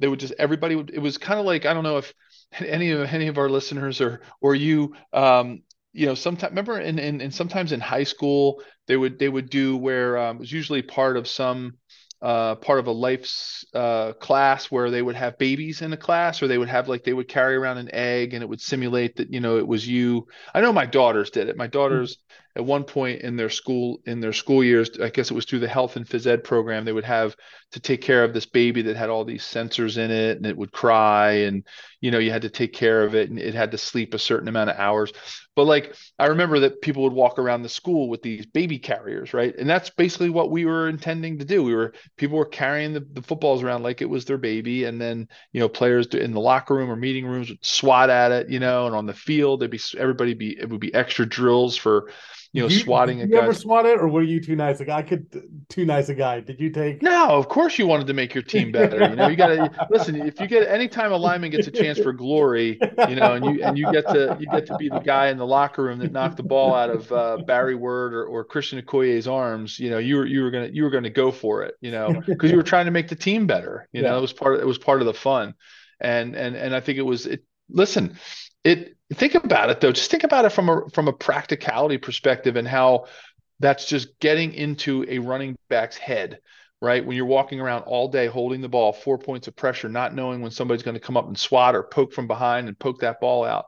they 0.00 0.08
would 0.08 0.18
just 0.18 0.34
everybody 0.40 0.74
would. 0.74 0.90
It 0.90 0.98
was 0.98 1.18
kind 1.18 1.38
of 1.38 1.46
like 1.46 1.66
I 1.66 1.74
don't 1.74 1.84
know 1.84 1.98
if 1.98 2.12
any 2.58 2.90
of 2.90 3.12
any 3.12 3.28
of 3.28 3.38
our 3.38 3.48
listeners 3.48 4.00
or 4.00 4.22
or 4.40 4.54
you 4.54 4.94
um 5.12 5.62
you 5.98 6.06
know 6.06 6.14
sometimes 6.14 6.50
remember 6.50 6.78
in, 6.78 6.98
in, 6.98 7.20
in 7.20 7.30
sometimes 7.30 7.72
in 7.72 7.80
high 7.80 8.04
school 8.04 8.62
they 8.86 8.96
would 8.96 9.18
they 9.18 9.28
would 9.28 9.50
do 9.50 9.76
where 9.76 10.16
um, 10.16 10.36
it 10.36 10.40
was 10.40 10.52
usually 10.52 10.80
part 10.80 11.16
of 11.16 11.26
some 11.26 11.74
uh, 12.20 12.56
part 12.56 12.80
of 12.80 12.86
a 12.88 12.92
life's 12.92 13.64
uh, 13.74 14.12
class 14.14 14.66
where 14.66 14.90
they 14.90 15.02
would 15.02 15.14
have 15.14 15.38
babies 15.38 15.82
in 15.82 15.92
a 15.92 15.96
class 15.96 16.42
or 16.42 16.48
they 16.48 16.58
would 16.58 16.68
have 16.68 16.88
like 16.88 17.04
they 17.04 17.12
would 17.12 17.28
carry 17.28 17.54
around 17.54 17.78
an 17.78 17.94
egg 17.94 18.34
and 18.34 18.42
it 18.42 18.48
would 18.48 18.60
simulate 18.60 19.16
that 19.16 19.32
you 19.32 19.40
know 19.40 19.58
it 19.58 19.66
was 19.66 19.86
you. 19.86 20.26
I 20.52 20.60
know 20.60 20.72
my 20.72 20.86
daughters 20.86 21.30
did 21.30 21.48
it. 21.48 21.56
My 21.56 21.68
daughters 21.68 22.16
mm-hmm. 22.16 22.60
at 22.60 22.64
one 22.64 22.82
point 22.82 23.20
in 23.20 23.36
their 23.36 23.50
school 23.50 24.00
in 24.04 24.18
their 24.18 24.32
school 24.32 24.64
years 24.64 24.90
i 25.00 25.08
guess 25.10 25.30
it 25.30 25.34
was 25.34 25.44
through 25.44 25.60
the 25.60 25.68
health 25.68 25.94
and 25.94 26.06
phys 26.06 26.26
ed 26.26 26.42
program 26.42 26.84
they 26.84 26.92
would 26.92 27.04
have 27.04 27.36
to 27.70 27.78
take 27.78 28.00
care 28.00 28.24
of 28.24 28.34
this 28.34 28.46
baby 28.46 28.82
that 28.82 28.96
had 28.96 29.10
all 29.10 29.24
these 29.24 29.44
sensors 29.44 29.96
in 29.96 30.10
it 30.10 30.36
and 30.36 30.46
it 30.46 30.56
would 30.56 30.72
cry 30.72 31.30
and 31.46 31.64
you 32.00 32.10
know 32.10 32.18
you 32.18 32.32
had 32.32 32.42
to 32.42 32.50
take 32.50 32.72
care 32.72 33.04
of 33.04 33.14
it 33.14 33.30
and 33.30 33.38
it 33.38 33.54
had 33.54 33.70
to 33.70 33.78
sleep 33.78 34.12
a 34.12 34.18
certain 34.18 34.48
amount 34.48 34.70
of 34.70 34.76
hours 34.76 35.12
but 35.58 35.66
like 35.66 35.94
i 36.18 36.26
remember 36.26 36.60
that 36.60 36.80
people 36.80 37.02
would 37.02 37.12
walk 37.12 37.38
around 37.38 37.62
the 37.62 37.68
school 37.68 38.08
with 38.08 38.22
these 38.22 38.46
baby 38.46 38.78
carriers 38.78 39.28
right? 39.32 39.56
And 39.56 39.68
that's 39.68 39.90
basically 39.90 40.30
what 40.30 40.50
we 40.50 40.64
were 40.64 40.88
intending 40.88 41.38
to 41.38 41.44
do. 41.44 41.62
We 41.62 41.74
were 41.74 41.94
people 42.16 42.38
were 42.38 42.46
carrying 42.46 42.92
the, 42.92 43.06
the 43.12 43.22
footballs 43.22 43.62
around 43.62 43.82
like 43.82 44.02
it 44.02 44.08
was 44.08 44.24
their 44.24 44.38
baby. 44.38 44.84
And 44.84 45.00
then 45.00 45.28
you 45.52 45.60
know 45.60 45.68
players 45.68 46.06
in 46.08 46.32
the 46.32 46.40
locker 46.40 46.74
room 46.74 46.90
or 46.90 46.96
meeting 46.96 47.26
rooms 47.26 47.50
would 47.50 47.64
swat 47.64 48.10
at 48.10 48.32
it 48.32 48.48
you 48.48 48.58
know 48.58 48.86
and 48.86 48.94
on 48.94 49.06
the 49.06 49.14
field 49.14 49.60
there'd 49.60 49.70
be 49.70 49.80
everybody 49.96 50.34
be 50.34 50.58
it 50.58 50.68
would 50.68 50.80
be 50.80 50.94
extra 50.94 51.26
drills 51.26 51.76
for 51.76 52.10
you 52.52 52.62
know, 52.62 52.68
you, 52.68 52.78
swatting. 52.78 53.18
Did 53.18 53.28
you 53.28 53.36
ever 53.36 53.52
swat 53.52 53.84
it, 53.84 53.98
or 54.00 54.08
were 54.08 54.22
you 54.22 54.40
too 54.40 54.56
nice 54.56 54.80
a 54.80 54.86
guy? 54.86 54.98
I 54.98 55.02
could 55.02 55.26
too 55.68 55.84
nice 55.84 56.08
a 56.08 56.14
guy. 56.14 56.40
Did 56.40 56.58
you 56.58 56.70
take? 56.70 57.02
No, 57.02 57.28
of 57.30 57.48
course 57.48 57.78
you 57.78 57.86
wanted 57.86 58.06
to 58.06 58.14
make 58.14 58.34
your 58.34 58.42
team 58.42 58.72
better. 58.72 59.10
You 59.10 59.16
know, 59.16 59.28
you 59.28 59.36
got 59.36 59.48
to 59.48 59.86
listen. 59.90 60.16
If 60.16 60.40
you 60.40 60.46
get 60.46 60.66
anytime 60.66 61.12
a 61.12 61.16
lineman 61.16 61.50
gets 61.50 61.66
a 61.66 61.70
chance 61.70 61.98
for 61.98 62.12
glory, 62.12 62.78
you 63.08 63.16
know, 63.16 63.34
and 63.34 63.44
you 63.44 63.62
and 63.62 63.76
you 63.76 63.92
get 63.92 64.06
to 64.08 64.36
you 64.40 64.46
get 64.46 64.66
to 64.66 64.76
be 64.76 64.88
the 64.88 65.00
guy 65.00 65.28
in 65.28 65.36
the 65.36 65.46
locker 65.46 65.82
room 65.82 65.98
that 65.98 66.10
knocked 66.10 66.38
the 66.38 66.42
ball 66.42 66.74
out 66.74 66.88
of 66.88 67.12
uh, 67.12 67.36
Barry 67.46 67.74
Word 67.74 68.14
or, 68.14 68.24
or 68.24 68.44
Christian 68.44 68.80
Okoye's 68.80 69.28
arms. 69.28 69.78
You 69.78 69.90
know, 69.90 69.98
you 69.98 70.16
were 70.16 70.26
you 70.26 70.42
were 70.42 70.50
gonna 70.50 70.70
you 70.72 70.84
were 70.84 70.90
gonna 70.90 71.10
go 71.10 71.30
for 71.30 71.64
it. 71.64 71.74
You 71.80 71.90
know, 71.90 72.20
because 72.26 72.50
you 72.50 72.56
were 72.56 72.62
trying 72.62 72.86
to 72.86 72.92
make 72.92 73.08
the 73.08 73.16
team 73.16 73.46
better. 73.46 73.88
You 73.92 74.02
yeah. 74.02 74.10
know, 74.10 74.18
it 74.18 74.22
was 74.22 74.32
part 74.32 74.54
of, 74.54 74.60
it 74.62 74.66
was 74.66 74.78
part 74.78 75.00
of 75.02 75.06
the 75.06 75.14
fun, 75.14 75.54
and 76.00 76.34
and 76.34 76.56
and 76.56 76.74
I 76.74 76.80
think 76.80 76.98
it 76.98 77.02
was 77.02 77.26
it. 77.26 77.44
Listen, 77.70 78.18
it 78.64 78.96
think 79.14 79.34
about 79.34 79.70
it 79.70 79.80
though 79.80 79.92
just 79.92 80.10
think 80.10 80.24
about 80.24 80.44
it 80.44 80.52
from 80.52 80.68
a 80.68 80.82
from 80.92 81.08
a 81.08 81.12
practicality 81.12 81.98
perspective 81.98 82.56
and 82.56 82.68
how 82.68 83.06
that's 83.60 83.86
just 83.86 84.18
getting 84.20 84.52
into 84.52 85.04
a 85.08 85.18
running 85.18 85.56
back's 85.68 85.96
head 85.96 86.38
right? 86.80 87.04
When 87.04 87.16
you're 87.16 87.26
walking 87.26 87.60
around 87.60 87.82
all 87.82 88.08
day 88.08 88.26
holding 88.26 88.60
the 88.60 88.68
ball, 88.68 88.92
four 88.92 89.18
points 89.18 89.48
of 89.48 89.56
pressure, 89.56 89.88
not 89.88 90.14
knowing 90.14 90.40
when 90.40 90.50
somebody's 90.50 90.82
going 90.82 90.94
to 90.94 91.00
come 91.00 91.16
up 91.16 91.26
and 91.26 91.38
swat 91.38 91.74
or 91.74 91.82
poke 91.82 92.12
from 92.12 92.26
behind 92.26 92.68
and 92.68 92.78
poke 92.78 93.00
that 93.00 93.20
ball 93.20 93.44
out. 93.44 93.66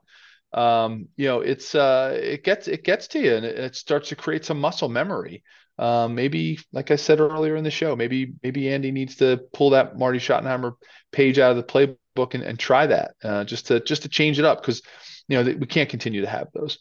Um, 0.53 1.09
you 1.17 1.27
know, 1.27 1.41
it's 1.41 1.75
uh, 1.75 2.19
it 2.21 2.45
gets 2.45 2.69
it 2.69 2.85
gets 2.85 3.09
to 3.09 3.21
you 3.21 3.35
and 3.35 3.45
it, 3.45 3.59
it 3.59 3.77
starts 3.77 4.09
to 4.09 4.17
create 4.17 4.45
some 4.45 4.61
muscle 4.61 4.89
memory. 4.89 5.43
Um, 5.79 6.15
maybe, 6.15 6.59
like 6.73 6.91
I 6.91 6.97
said 6.97 7.21
earlier 7.21 7.57
in 7.57 7.65
the 7.65 7.71
show, 7.71 7.97
maybe 7.97 8.33
maybe 8.43 8.73
Andy 8.73 8.91
needs 8.91 9.17
to 9.17 9.41
pull 9.53 9.71
that 9.71 9.97
Marty 9.97 10.19
Schottenheimer 10.19 10.75
page 11.13 11.39
out 11.39 11.53
of 11.53 11.57
the 11.57 11.63
playbook 11.63 12.35
and, 12.35 12.43
and 12.43 12.59
try 12.59 12.87
that 12.87 13.13
uh, 13.23 13.45
just 13.45 13.69
to 13.69 13.81
just 13.81 14.03
to 14.03 14.09
change 14.09 14.39
it 14.39 14.45
up 14.45 14.61
because 14.61 14.83
you 15.31 15.39
know 15.39 15.45
that 15.45 15.59
we 15.59 15.67
can't 15.67 15.89
continue 15.89 16.21
to 16.21 16.29
have 16.29 16.49
those. 16.53 16.79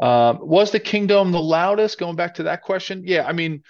Um, 0.00 0.40
was 0.42 0.72
the 0.72 0.80
Kingdome 0.80 1.32
the 1.32 1.40
loudest? 1.40 1.98
Going 1.98 2.16
back 2.16 2.34
to 2.34 2.44
that 2.44 2.62
question, 2.62 3.02
yeah. 3.06 3.24
I 3.26 3.32
mean, 3.32 3.62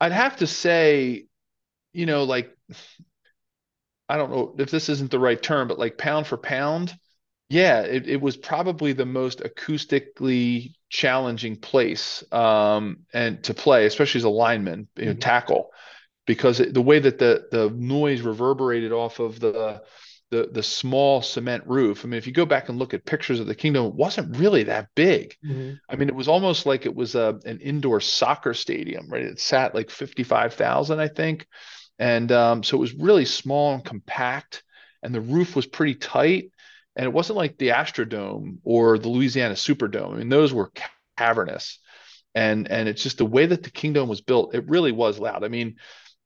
I'd 0.00 0.12
have 0.12 0.38
to 0.38 0.46
say 0.46 1.28
you 1.92 2.06
know, 2.06 2.24
like 2.24 2.56
I 4.08 4.16
don't 4.16 4.30
know 4.30 4.54
if 4.58 4.70
this 4.70 4.88
isn't 4.88 5.10
the 5.10 5.18
right 5.18 5.40
term, 5.40 5.68
but 5.68 5.78
like 5.78 5.98
pound 5.98 6.26
for 6.26 6.36
pound, 6.36 6.96
yeah, 7.48 7.80
it, 7.80 8.08
it 8.08 8.20
was 8.20 8.36
probably 8.36 8.92
the 8.92 9.06
most 9.06 9.40
acoustically 9.40 10.74
challenging 10.90 11.56
place 11.56 12.22
um, 12.32 13.00
and 13.12 13.42
to 13.44 13.54
play, 13.54 13.86
especially 13.86 14.20
as 14.20 14.24
a 14.24 14.30
lineman, 14.30 14.88
you 14.96 15.06
know, 15.06 15.10
mm-hmm. 15.12 15.18
tackle, 15.18 15.70
because 16.26 16.60
it, 16.60 16.74
the 16.74 16.82
way 16.82 16.98
that 16.98 17.18
the 17.18 17.46
the 17.50 17.70
noise 17.70 18.20
reverberated 18.20 18.92
off 18.92 19.18
of 19.18 19.40
the 19.40 19.82
the 20.30 20.48
the 20.52 20.62
small 20.62 21.22
cement 21.22 21.64
roof. 21.66 22.04
I 22.04 22.08
mean, 22.08 22.18
if 22.18 22.26
you 22.26 22.32
go 22.32 22.46
back 22.46 22.68
and 22.68 22.78
look 22.78 22.94
at 22.94 23.04
pictures 23.04 23.40
of 23.40 23.46
the 23.46 23.54
Kingdome, 23.54 23.86
it 23.86 23.94
wasn't 23.94 24.36
really 24.36 24.64
that 24.64 24.88
big. 24.94 25.36
Mm-hmm. 25.44 25.74
I 25.88 25.96
mean, 25.96 26.08
it 26.08 26.14
was 26.14 26.28
almost 26.28 26.66
like 26.66 26.86
it 26.86 26.94
was 26.94 27.14
a 27.14 27.38
an 27.44 27.60
indoor 27.60 28.00
soccer 28.00 28.54
stadium, 28.54 29.08
right? 29.08 29.22
It 29.22 29.40
sat 29.40 29.74
like 29.74 29.90
fifty 29.90 30.22
five 30.22 30.54
thousand, 30.54 31.00
I 31.00 31.08
think. 31.08 31.46
And 31.98 32.30
um, 32.30 32.62
so 32.62 32.76
it 32.76 32.80
was 32.80 32.94
really 32.94 33.24
small 33.24 33.74
and 33.74 33.84
compact, 33.84 34.62
and 35.02 35.14
the 35.14 35.20
roof 35.20 35.56
was 35.56 35.66
pretty 35.66 35.94
tight. 35.94 36.52
And 36.94 37.06
it 37.06 37.12
wasn't 37.12 37.36
like 37.36 37.56
the 37.58 37.68
Astrodome 37.68 38.58
or 38.64 38.98
the 38.98 39.08
Louisiana 39.08 39.54
Superdome. 39.54 40.14
I 40.14 40.16
mean, 40.16 40.28
those 40.28 40.52
were 40.52 40.72
cavernous. 41.16 41.78
And 42.34 42.68
and 42.70 42.88
it's 42.88 43.02
just 43.02 43.18
the 43.18 43.26
way 43.26 43.46
that 43.46 43.62
the 43.62 43.70
Kingdome 43.70 44.08
was 44.08 44.20
built, 44.20 44.54
it 44.54 44.68
really 44.68 44.92
was 44.92 45.18
loud. 45.18 45.44
I 45.44 45.48
mean, 45.48 45.76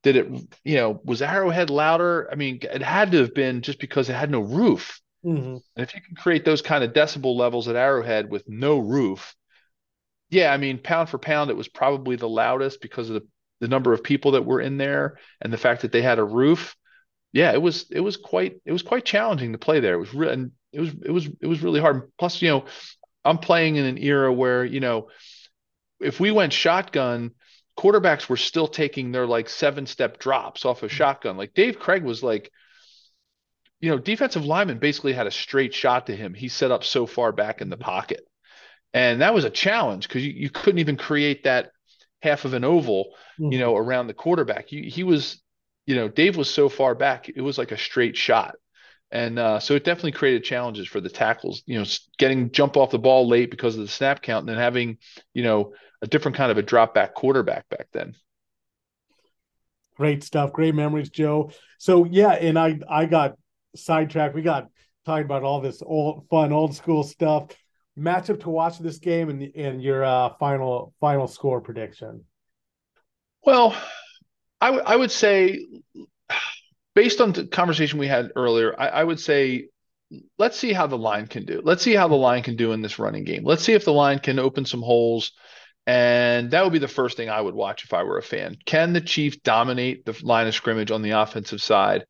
did 0.03 0.17
it, 0.17 0.27
you 0.65 0.77
know, 0.77 1.01
was 1.05 1.23
Arrowhead 1.23 1.71
louder? 1.71 2.29
I 2.31 2.35
mean, 2.35 2.61
it 2.63 2.83
had 2.83 3.13
to 3.13 3.19
have 3.19 3.35
been 3.35 3.63
just 3.63 3.79
because 3.79 4.09
it 4.09 4.15
had 4.15 4.31
no 4.31 4.41
roof. 4.41 5.01
Mm-hmm. 5.25 5.57
And 5.57 5.63
if 5.77 5.95
you 5.95 6.01
can 6.01 6.17
create 6.17 6.45
those 6.45 6.63
kind 6.63 6.83
of 6.83 6.93
decibel 6.93 7.37
levels 7.37 7.69
at 7.69 7.77
Arrowhead 7.77 8.31
with 8.31 8.49
no 8.49 8.79
roof, 8.79 9.35
yeah, 10.31 10.53
I 10.53 10.57
mean, 10.57 10.79
pound 10.79 11.09
for 11.09 11.19
pound, 11.19 11.51
it 11.51 11.57
was 11.57 11.69
probably 11.69 12.17
the 12.17 12.29
loudest 12.29 12.81
because 12.81 13.09
of 13.11 13.15
the 13.15 13.27
the 13.63 13.69
number 13.69 13.93
of 13.93 14.03
people 14.03 14.33
that 14.33 14.45
were 14.45 14.61
in 14.61 14.77
there 14.77 15.19
and 15.41 15.53
the 15.53 15.57
fact 15.57 15.83
that 15.83 15.93
they 15.93 16.03
had 16.03 16.19
a 16.19 16.25
roof 16.25 16.77
yeah 17.33 17.53
it 17.53 17.63
was 17.63 17.87
it 17.93 18.01
was 18.01 18.17
quite 18.17 18.57
it 18.65 18.73
was 18.73 18.83
quite 18.83 19.05
challenging 19.05 19.53
to 19.53 19.59
play 19.59 19.79
there 19.79 19.95
it 19.95 20.01
was 20.01 20.13
really 20.13 20.33
and 20.33 20.51
it 20.73 20.81
was 20.81 20.91
it 21.05 21.13
was 21.13 21.29
it 21.41 21.47
was 21.47 21.63
really 21.63 21.81
hard 21.81 22.11
plus 22.19 22.43
you 22.43 22.49
know 22.49 22.65
i'm 23.25 23.39
playing 23.39 23.77
in 23.77 23.85
an 23.85 23.99
era 23.99 24.33
where 24.33 24.65
you 24.65 24.81
know 24.81 25.09
if 26.01 26.19
we 26.19 26.33
went 26.33 26.53
shotgun 26.53 27.31
quarterbacks 27.83 28.29
were 28.29 28.37
still 28.37 28.69
taking 28.69 29.11
their 29.11 29.27
like 29.27 29.49
seven 29.49 29.87
step 29.87 30.19
drops 30.19 30.65
off 30.65 30.83
of 30.83 30.91
mm-hmm. 30.91 30.97
shotgun 30.97 31.37
like 31.37 31.55
dave 31.55 31.79
Krieg 31.79 32.05
was 32.05 32.23
like 32.23 32.51
you 33.81 33.91
know 33.91 33.99
defensive 33.99 34.45
lineman 34.45 34.79
basically 34.79 35.13
had 35.13 35.27
a 35.27 35.31
straight 35.31 35.75
shot 35.75 36.07
to 36.07 36.17
him 36.17 36.35
he 36.35 36.49
set 36.49 36.71
up 36.71 36.85
so 36.85 37.07
far 37.07 37.33
back 37.33 37.61
in 37.61 37.71
the 37.71 37.77
mm-hmm. 37.77 37.85
pocket 37.85 38.27
and 38.95 39.23
that 39.23 39.35
was 39.35 39.45
a 39.45 39.51
challenge 39.51 40.07
because 40.07 40.25
you, 40.25 40.33
you 40.33 40.51
couldn't 40.51 40.79
even 40.79 40.97
create 40.97 41.45
that 41.45 41.73
half 42.23 42.45
of 42.45 42.55
an 42.55 42.65
oval, 42.65 43.15
you 43.39 43.59
know, 43.59 43.77
around 43.77 44.07
the 44.07 44.15
quarterback. 44.15 44.67
He, 44.69 44.89
he 44.89 45.03
was, 45.03 45.43
you 45.87 45.97
know, 45.97 46.09
Dave 46.09 46.37
was 46.37 46.49
so 46.49 46.69
far 46.69 46.95
back, 46.95 47.29
it 47.29 47.41
was 47.41 47.59
like 47.59 47.73
a 47.73 47.79
straight 47.79 48.17
shot. 48.17 48.55
And 49.11 49.39
uh, 49.39 49.61
so 49.61 49.75
it 49.75 49.85
definitely 49.85 50.13
created 50.13 50.45
challenges 50.45 50.89
for 50.89 51.01
the 51.01 51.11
tackles, 51.11 51.63
you 51.67 51.79
know, 51.79 51.85
getting 52.17 52.51
jump 52.51 52.77
off 52.79 52.91
the 52.91 52.99
ball 52.99 53.29
late 53.29 53.51
because 53.51 53.75
of 53.75 53.83
the 53.83 53.89
snap 53.89 54.23
count 54.23 54.43
and 54.43 54.49
then 54.49 54.63
having, 54.63 54.99
you 55.35 55.43
know, 55.43 55.75
a 56.03 56.07
different 56.07 56.37
kind 56.37 56.51
of 56.51 56.59
a 56.59 56.63
drop 56.63 56.95
back 56.95 57.15
quarterback 57.15 57.69
back 57.71 57.89
then. 57.93 58.15
Great 59.97 60.25
stuff. 60.25 60.53
Great 60.53 60.75
memories, 60.75 61.11
Joe. 61.11 61.53
So 61.79 62.05
yeah, 62.05 62.31
and 62.33 62.59
I 62.59 62.79
I 62.89 63.07
got 63.07 63.37
sidetracked. 63.77 64.35
We 64.35 64.43
got 64.43 64.69
talking 65.07 65.25
about 65.25 65.43
all 65.43 65.61
this 65.61 65.83
old 65.85 66.27
fun 66.29 66.53
old 66.53 66.75
school 66.75 67.03
stuff 67.03 67.49
matchup 67.99 68.41
to 68.41 68.51
watch 68.51 68.79
this 68.79 68.99
game 68.99 69.29
and 69.29 69.43
and 69.55 69.83
your 69.83 70.05
uh, 70.05 70.31
final 70.39 70.95
final 71.01 71.27
score 71.29 71.61
prediction? 71.61 72.25
Well, 73.45 73.77
I, 74.61 74.67
w- 74.67 74.85
I 74.87 74.97
would 74.97 75.11
say, 75.11 75.67
based 76.95 77.21
on 77.21 77.33
the 77.33 77.47
conversation 77.47 77.99
we 77.99 78.07
had 78.07 78.31
earlier, 78.37 78.75
I, 78.79 78.89
I 78.89 79.05
would 79.05 79.19
say 79.19 79.69
let's 80.39 80.59
see 80.59 80.73
how 80.73 80.87
the 80.87 80.99
line 80.99 81.27
can 81.27 81.45
do. 81.45 81.61
Let's 81.65 81.83
see 81.83 81.95
how 81.95 82.09
the 82.09 82.15
line 82.15 82.43
can 82.43 82.57
do 82.57 82.73
in 82.73 82.83
this 82.83 82.99
running 82.99 83.25
game. 83.25 83.45
Let's 83.45 83.65
see 83.65 83.73
if 83.73 83.85
the 83.85 83.93
line 83.93 84.19
can 84.19 84.39
open 84.39 84.65
some 84.65 84.83
holes. 84.83 85.33
And 85.87 86.53
that 86.53 86.63
would 86.63 86.73
be 86.73 86.79
the 86.79 86.89
first 86.89 87.17
thing 87.17 87.29
I 87.29 87.41
would 87.41 87.55
watch 87.55 87.85
if 87.85 87.93
I 87.93 88.05
were 88.05 88.19
a 88.19 88.23
fan. 88.23 88.57
Can 88.65 88.93
the 88.93 89.01
Chiefs 89.01 89.39
dominate 89.39 90.05
the 90.05 90.17
line 90.23 90.47
of 90.47 90.55
scrimmage 90.55 90.91
on 90.91 91.03
the 91.03 91.11
offensive 91.11 91.61
side? 91.61 92.07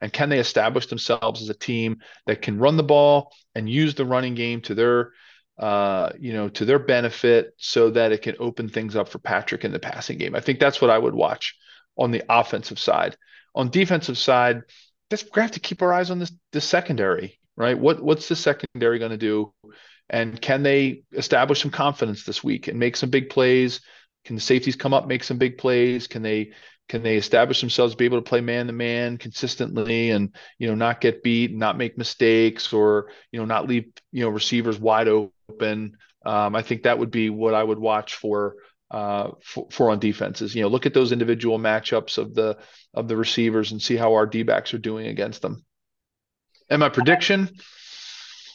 And 0.00 0.12
can 0.12 0.28
they 0.28 0.38
establish 0.38 0.86
themselves 0.86 1.42
as 1.42 1.48
a 1.48 1.54
team 1.54 1.98
that 2.26 2.40
can 2.40 2.58
run 2.58 2.76
the 2.76 2.82
ball 2.82 3.32
and 3.54 3.68
use 3.68 3.94
the 3.94 4.06
running 4.06 4.34
game 4.34 4.60
to 4.62 4.74
their 4.74 5.12
uh, 5.60 6.10
you 6.18 6.32
know, 6.32 6.48
to 6.48 6.64
their 6.64 6.78
benefit 6.78 7.52
so 7.58 7.90
that 7.90 8.12
it 8.12 8.22
can 8.22 8.34
open 8.38 8.66
things 8.70 8.96
up 8.96 9.10
for 9.10 9.18
Patrick 9.18 9.62
in 9.62 9.72
the 9.72 9.78
passing 9.78 10.16
game. 10.16 10.34
I 10.34 10.40
think 10.40 10.58
that's 10.58 10.80
what 10.80 10.90
I 10.90 10.96
would 10.96 11.14
watch 11.14 11.54
on 11.98 12.12
the 12.12 12.22
offensive 12.30 12.78
side. 12.78 13.14
On 13.54 13.68
defensive 13.68 14.16
side, 14.16 14.62
just 15.10 15.30
gonna 15.30 15.42
have 15.42 15.50
to 15.52 15.60
keep 15.60 15.82
our 15.82 15.92
eyes 15.92 16.10
on 16.10 16.18
this 16.18 16.32
the 16.52 16.62
secondary, 16.62 17.38
right? 17.56 17.78
What 17.78 18.02
what's 18.02 18.26
the 18.28 18.36
secondary 18.36 18.98
going 18.98 19.10
to 19.10 19.18
do? 19.18 19.52
And 20.10 20.40
can 20.40 20.64
they 20.64 21.04
establish 21.12 21.62
some 21.62 21.70
confidence 21.70 22.24
this 22.24 22.42
week 22.42 22.66
and 22.66 22.78
make 22.78 22.96
some 22.96 23.10
big 23.10 23.30
plays? 23.30 23.80
Can 24.24 24.34
the 24.34 24.42
safeties 24.42 24.76
come 24.76 24.92
up, 24.92 25.06
make 25.06 25.22
some 25.22 25.38
big 25.38 25.56
plays? 25.56 26.08
Can 26.08 26.22
they 26.22 26.52
can 26.88 27.04
they 27.04 27.16
establish 27.16 27.60
themselves, 27.60 27.94
be 27.94 28.04
able 28.04 28.18
to 28.18 28.28
play 28.28 28.40
man 28.40 28.66
to 28.66 28.72
man 28.72 29.16
consistently, 29.16 30.10
and 30.10 30.34
you 30.58 30.66
know 30.66 30.74
not 30.74 31.00
get 31.00 31.22
beat, 31.22 31.54
not 31.54 31.78
make 31.78 31.96
mistakes, 31.96 32.72
or 32.72 33.10
you 33.30 33.38
know 33.38 33.46
not 33.46 33.68
leave 33.68 33.92
you 34.10 34.24
know 34.24 34.28
receivers 34.28 34.78
wide 34.78 35.06
open? 35.06 35.96
Um, 36.26 36.56
I 36.56 36.62
think 36.62 36.82
that 36.82 36.98
would 36.98 37.12
be 37.12 37.30
what 37.30 37.54
I 37.54 37.62
would 37.62 37.78
watch 37.78 38.16
for, 38.16 38.56
uh, 38.90 39.30
for 39.40 39.68
for 39.70 39.90
on 39.90 40.00
defenses. 40.00 40.52
You 40.52 40.62
know, 40.62 40.68
look 40.68 40.84
at 40.84 40.92
those 40.92 41.12
individual 41.12 41.60
matchups 41.60 42.18
of 42.18 42.34
the 42.34 42.58
of 42.92 43.06
the 43.06 43.16
receivers 43.16 43.70
and 43.70 43.80
see 43.80 43.94
how 43.94 44.14
our 44.14 44.26
D 44.26 44.42
backs 44.42 44.74
are 44.74 44.78
doing 44.78 45.06
against 45.06 45.40
them. 45.40 45.64
And 46.68 46.80
my 46.80 46.88
prediction. 46.88 47.50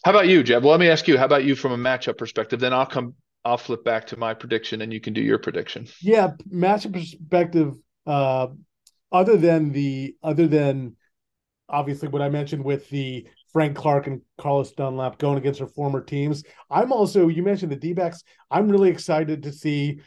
How 0.05 0.11
about 0.11 0.27
you, 0.27 0.43
Jeb? 0.43 0.63
Well, 0.63 0.69
let 0.69 0.79
me 0.79 0.87
ask 0.87 1.07
you. 1.07 1.17
How 1.17 1.25
about 1.25 1.45
you 1.45 1.55
from 1.55 1.71
a 1.71 1.77
matchup 1.77 2.19
perspective? 2.19 2.59
Then 2.59 2.73
I'll 2.73 2.85
come. 2.85 3.15
I'll 3.43 3.57
flip 3.57 3.83
back 3.83 4.05
to 4.07 4.17
my 4.17 4.35
prediction, 4.35 4.81
and 4.81 4.93
you 4.93 5.01
can 5.01 5.13
do 5.13 5.21
your 5.21 5.39
prediction. 5.39 5.87
Yeah, 5.99 6.33
matchup 6.47 6.93
perspective 6.93 7.73
uh, 8.05 8.49
other 9.11 9.35
than 9.35 9.71
the 9.71 10.15
other 10.21 10.45
than 10.45 10.95
obviously 11.67 12.09
what 12.09 12.21
I 12.21 12.29
mentioned 12.29 12.63
with 12.63 12.87
the 12.89 13.27
Frank 13.51 13.75
Clark 13.75 14.05
and 14.05 14.21
Carlos 14.37 14.73
Dunlap 14.73 15.17
going 15.17 15.39
against 15.39 15.57
their 15.57 15.67
former 15.67 16.03
teams. 16.03 16.43
I'm 16.69 16.91
also 16.91 17.27
you 17.27 17.41
mentioned 17.41 17.71
the 17.71 17.75
D-backs. 17.75 18.21
I'm 18.51 18.69
really 18.69 18.91
excited 18.91 19.41
to 19.41 19.51
see, 19.51 20.01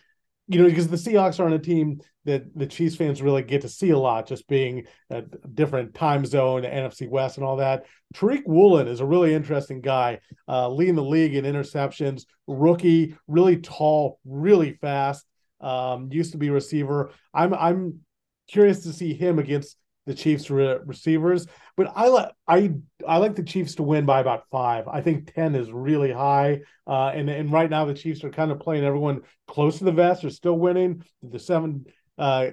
you 0.49 0.61
know, 0.61 0.69
because 0.69 0.89
the 0.89 0.97
Seahawks 0.97 1.39
aren't 1.39 1.55
a 1.55 1.59
team 1.59 2.01
that 2.25 2.45
the 2.57 2.67
Chiefs 2.67 2.97
fans 2.97 3.23
really 3.23 3.43
get 3.43 3.63
to 3.63 3.69
see 3.69 3.91
a 3.91 3.99
lot, 3.99 4.27
just 4.27 4.49
being 4.49 4.87
a 5.11 5.23
different 5.23 5.95
time 5.95 6.25
zone, 6.27 6.63
NFC 6.63 7.09
West, 7.09 7.37
and 7.37 7.47
all 7.47 7.57
that. 7.57 7.85
Tariq 8.15 8.43
Woolen 8.47 8.89
is 8.89 9.01
a 9.01 9.07
really 9.07 9.35
interesting 9.35 9.81
guy, 9.81 10.21
uh, 10.49 10.69
leading 10.69 10.95
the 10.95 11.03
league 11.03 11.35
in 11.35 11.45
interceptions. 11.45 12.25
Rookie, 12.47 13.17
really 13.27 13.59
tall, 13.59 14.19
really 14.25 14.73
fast 14.73 15.27
um, 15.61 16.09
used 16.13 16.33
to 16.33 16.39
be 16.39 16.51
receiver. 16.51 17.11
I'm 17.35 17.55
I'm 17.55 18.01
curious 18.49 18.83
to 18.85 18.93
see 18.93 19.15
him 19.15 19.39
against 19.39 19.77
the 20.09 20.14
Chiefs 20.14 20.51
re- 20.51 20.79
receivers, 20.87 21.47
but 21.77 21.92
I 21.94 22.09
like 22.09 22.31
I 22.49 22.73
I 23.07 23.18
like 23.18 23.37
the 23.37 23.42
Chiefs 23.42 23.75
to 23.75 23.83
win 23.83 24.07
by 24.07 24.21
about 24.21 24.44
five. 24.51 24.88
I 24.88 25.03
think 25.03 25.33
ten 25.35 25.55
is 25.55 25.71
really 25.71 26.11
high, 26.11 26.62
uh, 26.87 27.12
and 27.14 27.29
and 27.29 27.53
right 27.53 27.68
now 27.68 27.85
the 27.85 27.94
Chiefs 27.94 28.25
are 28.25 28.31
kind 28.31 28.51
of 28.51 28.59
playing 28.59 28.85
everyone 28.85 29.21
close 29.47 29.79
to 29.79 29.85
the 29.85 29.92
vest. 29.92 30.23
They're 30.23 30.31
still 30.31 30.59
winning 30.59 31.05
the 31.23 31.38
seven 31.38 31.85
uh, 32.16 32.49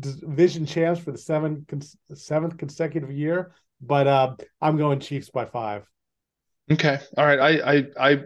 division 0.00 0.64
champs 0.64 1.00
for 1.00 1.12
the 1.12 1.18
seventh 2.14 2.56
consecutive 2.56 3.12
year, 3.12 3.52
but 3.82 4.06
uh, 4.06 4.34
I'm 4.62 4.78
going 4.78 4.98
Chiefs 4.98 5.28
by 5.28 5.44
five. 5.44 5.86
Okay, 6.72 6.98
all 7.18 7.26
right. 7.26 7.38
I 7.38 7.74
I 7.74 7.84
I 8.00 8.18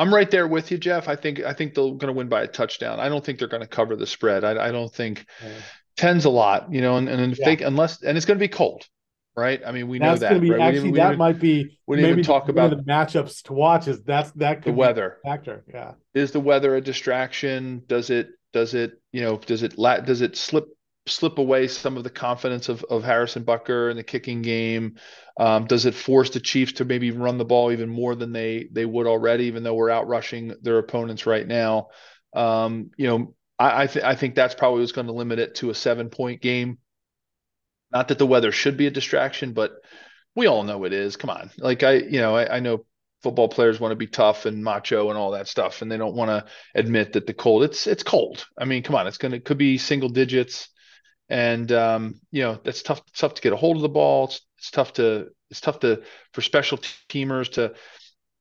I'm 0.00 0.12
right 0.12 0.30
there 0.30 0.48
with 0.48 0.72
you, 0.72 0.78
Jeff. 0.78 1.08
I 1.08 1.14
think 1.14 1.40
I 1.40 1.52
think 1.52 1.74
they're 1.74 1.84
going 1.84 2.08
to 2.08 2.12
win 2.12 2.28
by 2.28 2.42
a 2.42 2.48
touchdown. 2.48 2.98
I 2.98 3.08
don't 3.08 3.24
think 3.24 3.38
they're 3.38 3.46
going 3.46 3.62
to 3.62 3.68
cover 3.68 3.94
the 3.94 4.06
spread. 4.06 4.42
I, 4.42 4.66
I 4.66 4.72
don't 4.72 4.92
think 4.92 5.26
yeah. 5.40 5.60
Ten's 5.96 6.24
a 6.24 6.30
lot, 6.30 6.72
you 6.72 6.80
know, 6.80 6.96
and, 6.96 7.08
and 7.08 7.38
yeah. 7.38 7.56
unless 7.66 8.02
and 8.02 8.16
it's 8.16 8.26
going 8.26 8.38
to 8.38 8.42
be 8.42 8.48
cold, 8.48 8.86
right? 9.36 9.60
I 9.66 9.72
mean, 9.72 9.88
we 9.88 9.98
that's 9.98 10.20
know 10.20 10.28
that. 10.28 10.40
Be, 10.40 10.50
right? 10.50 10.60
Actually, 10.60 10.90
we 10.90 10.98
that 10.98 11.06
even, 11.08 11.18
might 11.18 11.40
be. 11.40 11.78
We 11.86 11.96
didn't 11.96 12.10
even 12.10 12.24
talk 12.24 12.48
about 12.48 12.70
the 12.70 12.76
matchups 12.76 13.42
to 13.44 13.52
watch. 13.52 13.88
Is 13.88 14.02
that's 14.02 14.30
that 14.32 14.62
the 14.62 14.72
weather 14.72 15.18
factor? 15.24 15.64
Yeah. 15.72 15.92
Is 16.14 16.32
the 16.32 16.40
weather 16.40 16.76
a 16.76 16.80
distraction? 16.80 17.82
Does 17.86 18.10
it? 18.10 18.28
Does 18.52 18.74
it? 18.74 19.00
You 19.12 19.22
know? 19.22 19.36
Does 19.38 19.62
it? 19.62 19.76
Does 19.76 20.20
it 20.20 20.36
slip? 20.36 20.66
slip 21.08 21.38
away 21.38 21.68
some 21.68 21.96
of 21.96 22.02
the 22.02 22.10
confidence 22.10 22.68
of, 22.68 22.82
of 22.90 23.04
Harrison 23.04 23.44
Butker 23.44 23.92
in 23.92 23.96
the 23.96 24.02
kicking 24.02 24.42
game? 24.42 24.96
Um, 25.38 25.66
does 25.66 25.86
it 25.86 25.94
force 25.94 26.30
the 26.30 26.40
Chiefs 26.40 26.72
to 26.72 26.84
maybe 26.84 27.12
run 27.12 27.38
the 27.38 27.44
ball 27.44 27.70
even 27.70 27.88
more 27.88 28.16
than 28.16 28.32
they 28.32 28.68
they 28.72 28.84
would 28.84 29.06
already, 29.06 29.44
even 29.44 29.62
though 29.62 29.74
we're 29.74 29.90
out 29.90 30.08
rushing 30.08 30.54
their 30.62 30.78
opponents 30.78 31.24
right 31.24 31.46
now? 31.46 31.90
Um, 32.34 32.90
you 32.96 33.06
know, 33.06 33.35
I 33.58 33.82
I, 33.82 33.86
th- 33.86 34.04
I 34.04 34.14
think 34.14 34.34
that's 34.34 34.54
probably 34.54 34.80
what's 34.80 34.92
going 34.92 35.06
to 35.06 35.12
limit 35.12 35.38
it 35.38 35.56
to 35.56 35.70
a 35.70 35.74
seven 35.74 36.10
point 36.10 36.40
game. 36.40 36.78
Not 37.92 38.08
that 38.08 38.18
the 38.18 38.26
weather 38.26 38.52
should 38.52 38.76
be 38.76 38.86
a 38.86 38.90
distraction, 38.90 39.52
but 39.52 39.72
we 40.34 40.46
all 40.46 40.64
know 40.64 40.84
it 40.84 40.92
is. 40.92 41.16
Come 41.16 41.30
on, 41.30 41.50
like 41.58 41.82
I 41.82 41.94
you 41.94 42.20
know 42.20 42.36
I, 42.36 42.56
I 42.56 42.60
know 42.60 42.84
football 43.22 43.48
players 43.48 43.80
want 43.80 43.92
to 43.92 43.96
be 43.96 44.06
tough 44.06 44.46
and 44.46 44.62
macho 44.62 45.08
and 45.08 45.18
all 45.18 45.32
that 45.32 45.48
stuff, 45.48 45.82
and 45.82 45.90
they 45.90 45.96
don't 45.96 46.14
want 46.14 46.30
to 46.30 46.44
admit 46.74 47.14
that 47.14 47.26
the 47.26 47.34
cold 47.34 47.64
it's 47.64 47.86
it's 47.86 48.02
cold. 48.02 48.46
I 48.58 48.64
mean, 48.64 48.82
come 48.82 48.96
on, 48.96 49.06
it's 49.06 49.18
gonna 49.18 49.36
it 49.36 49.44
could 49.44 49.58
be 49.58 49.78
single 49.78 50.08
digits 50.08 50.68
and 51.28 51.70
um, 51.72 52.20
you 52.30 52.42
know 52.42 52.60
that's 52.62 52.82
tough 52.82 53.02
tough 53.14 53.34
to 53.34 53.42
get 53.42 53.52
a 53.52 53.56
hold 53.56 53.76
of 53.76 53.82
the 53.82 53.88
ball. 53.88 54.26
It's, 54.26 54.40
it's 54.58 54.70
tough 54.70 54.94
to 54.94 55.28
it's 55.50 55.60
tough 55.60 55.80
to 55.80 56.02
for 56.32 56.40
special 56.42 56.78
teamers 57.08 57.52
to 57.52 57.74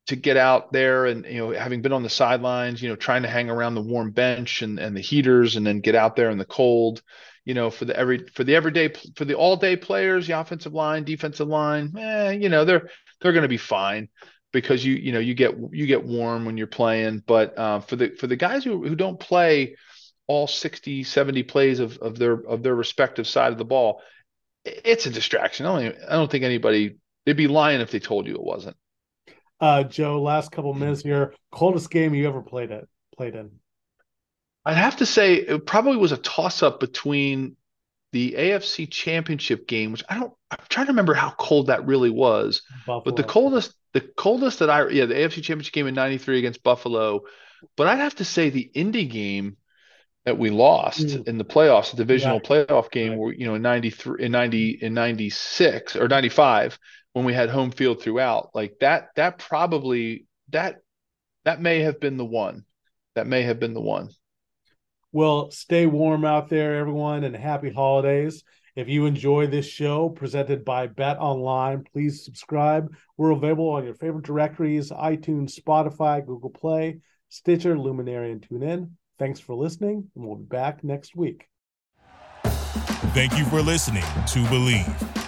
to 0.08 0.16
get 0.16 0.38
out 0.38 0.72
there 0.72 1.06
and 1.06 1.26
you 1.26 1.38
know 1.38 1.52
having 1.52 1.82
been 1.82 1.94
on 1.94 2.04
the 2.04 2.10
sidelines, 2.10 2.82
you 2.82 2.90
know 2.90 2.96
trying 2.96 3.24
to 3.24 3.30
hang 3.30 3.50
around 3.50 3.76
the 3.76 3.82
warm 3.82 4.12
bench 4.12 4.62
and 4.62 4.80
and 4.80 4.96
the 4.96 5.02
heaters 5.02 5.56
and 5.56 5.66
then 5.66 5.80
get 5.80 5.96
out 5.96 6.16
there 6.16 6.30
in 6.30 6.38
the 6.38 6.46
cold. 6.46 7.02
You 7.44 7.54
know, 7.54 7.70
for 7.70 7.86
the 7.86 7.96
every 7.96 8.28
for 8.34 8.44
the 8.44 8.56
everyday 8.56 8.94
for 9.16 9.26
the 9.26 9.36
all 9.36 9.56
day 9.56 9.76
players, 9.76 10.28
the 10.28 10.40
offensive 10.40 10.74
line, 10.74 11.04
defensive 11.04 11.48
line, 11.48 11.94
eh, 11.98 12.32
you 12.32 12.50
know 12.50 12.66
they're 12.66 12.90
they're 13.22 13.34
going 13.34 13.44
to 13.44 13.48
be 13.48 13.58
fine 13.58 14.10
because 14.52 14.86
you 14.86 14.94
you 14.94 15.12
know 15.12 15.20
you 15.20 15.34
get 15.34 15.56
you 15.72 15.86
get 15.86 16.06
warm 16.06 16.46
when 16.46 16.58
you're 16.58 16.66
playing. 16.66 17.24
But 17.26 17.58
uh, 17.58 17.80
for 17.82 17.96
the 17.98 18.10
for 18.12 18.28
the 18.28 18.36
guys 18.36 18.64
who 18.64 18.88
who 18.88 18.96
don't 18.96 19.20
play 19.20 19.76
all 20.28 20.48
60, 20.48 21.04
70 21.04 21.44
plays 21.44 21.80
of, 21.80 21.98
of 22.00 22.18
their 22.18 22.34
of 22.34 22.64
their 22.64 22.74
respective 22.74 23.28
side 23.28 23.52
of 23.52 23.58
the 23.58 23.66
ball, 23.66 24.02
it's 24.64 25.06
a 25.06 25.12
distraction. 25.12 25.66
I 25.66 25.84
don't, 25.84 25.96
I 26.10 26.14
don't 26.14 26.32
think 26.32 26.44
anybody 26.44 26.98
they'd 27.26 27.34
be 27.34 27.48
lying 27.48 27.82
if 27.82 27.92
they 27.92 28.00
told 28.00 28.28
you 28.28 28.36
it 28.36 28.44
wasn't. 28.44 28.78
Uh, 29.60 29.84
Joe, 29.84 30.22
last 30.22 30.52
couple 30.52 30.74
minutes 30.74 31.02
here. 31.02 31.34
Coldest 31.52 31.90
game 31.90 32.14
you 32.14 32.28
ever 32.28 32.42
played 32.42 32.72
it 32.72 32.88
played 33.16 33.36
in? 33.36 33.52
I'd 34.66 34.78
have 34.78 34.98
to 34.98 35.06
say 35.06 35.36
it 35.36 35.66
probably 35.66 35.98
was 35.98 36.12
a 36.12 36.18
toss 36.18 36.64
up 36.64 36.80
between 36.80 37.56
the 38.12 38.36
AFC 38.38 38.90
Championship 38.90 39.68
game, 39.68 39.92
which 39.92 40.04
I 40.10 40.16
don't. 40.16 40.34
I'm 40.50 40.60
trying 40.70 40.88
to 40.88 40.92
remember 40.92 41.14
how 41.14 41.32
cold 41.32 41.68
that 41.68 41.86
really 41.86 42.10
was. 42.10 42.62
Buffalo. 42.88 43.02
But 43.04 43.16
the 43.16 43.24
coldest, 43.24 43.74
the 43.94 44.02
coldest 44.02 44.60
that 44.60 44.70
I 44.70 44.90
yeah, 44.90 45.06
the 45.06 45.16
AFC 45.16 45.44
Championship 45.44 45.74
game 45.74 45.88
in 45.88 45.96
'93 45.96 46.40
against 46.40 46.64
Buffalo. 46.64 47.22
But 47.78 47.88
I'd 47.88 48.00
have 48.00 48.16
to 48.16 48.26
say 48.26 48.50
the 48.50 48.70
Indy 48.74 49.06
game 49.06 49.58
that 50.26 50.38
we 50.38 50.50
lost 50.50 51.06
mm. 51.06 51.28
in 51.28 51.38
the 51.38 51.46
playoffs, 51.46 51.92
the 51.92 51.98
divisional 51.98 52.40
right. 52.40 52.68
playoff 52.68 52.90
game, 52.92 53.12
right. 53.12 53.20
where 53.20 53.34
you 53.34 53.46
know 53.46 53.56
in 53.56 53.62
'93, 53.62 54.26
in 54.26 54.32
'90, 54.32 54.80
in 54.82 54.94
'96 54.94 55.96
or 55.96 56.08
'95 56.08 56.80
when 57.16 57.24
we 57.24 57.34
had 57.34 57.50
home 57.50 57.72
field 57.72 58.02
throughout, 58.02 58.50
like 58.54 58.78
that. 58.82 59.08
That 59.16 59.40
probably 59.40 60.26
that 60.50 60.82
that 61.46 61.62
may 61.62 61.80
have 61.80 62.02
been 62.02 62.18
the 62.18 62.26
one. 62.26 62.66
That 63.16 63.26
may 63.26 63.44
have 63.44 63.58
been 63.58 63.74
the 63.74 63.80
one. 63.80 64.10
Well, 65.14 65.50
stay 65.50 65.86
warm 65.86 66.26
out 66.26 66.50
there, 66.50 66.76
everyone, 66.76 67.24
and 67.24 67.34
happy 67.34 67.72
holidays. 67.72 68.44
If 68.76 68.90
you 68.90 69.06
enjoy 69.06 69.48
this 69.48 69.66
show 69.66 70.10
presented 70.10 70.66
by 70.66 70.88
Bet 70.88 71.18
Online, 71.18 71.86
please 71.94 72.26
subscribe. 72.26 72.94
We're 73.16 73.32
available 73.32 73.70
on 73.70 73.86
your 73.86 73.94
favorite 73.94 74.26
directories 74.26 74.92
iTunes, 74.92 75.58
Spotify, 75.58 76.26
Google 76.26 76.50
Play, 76.50 77.00
Stitcher, 77.30 77.80
Luminary, 77.80 78.34
and 78.34 78.42
TuneIn. 78.42 78.90
Thanks 79.18 79.40
for 79.40 79.56
listening, 79.56 80.12
and 80.18 80.28
we'll 80.28 80.36
be 80.36 80.44
back 80.44 80.84
next 80.84 81.16
week. 81.16 81.48
Thank 82.44 83.38
you 83.38 83.46
for 83.46 83.62
listening 83.62 84.04
to 84.04 84.44
Bleav. 84.50 85.25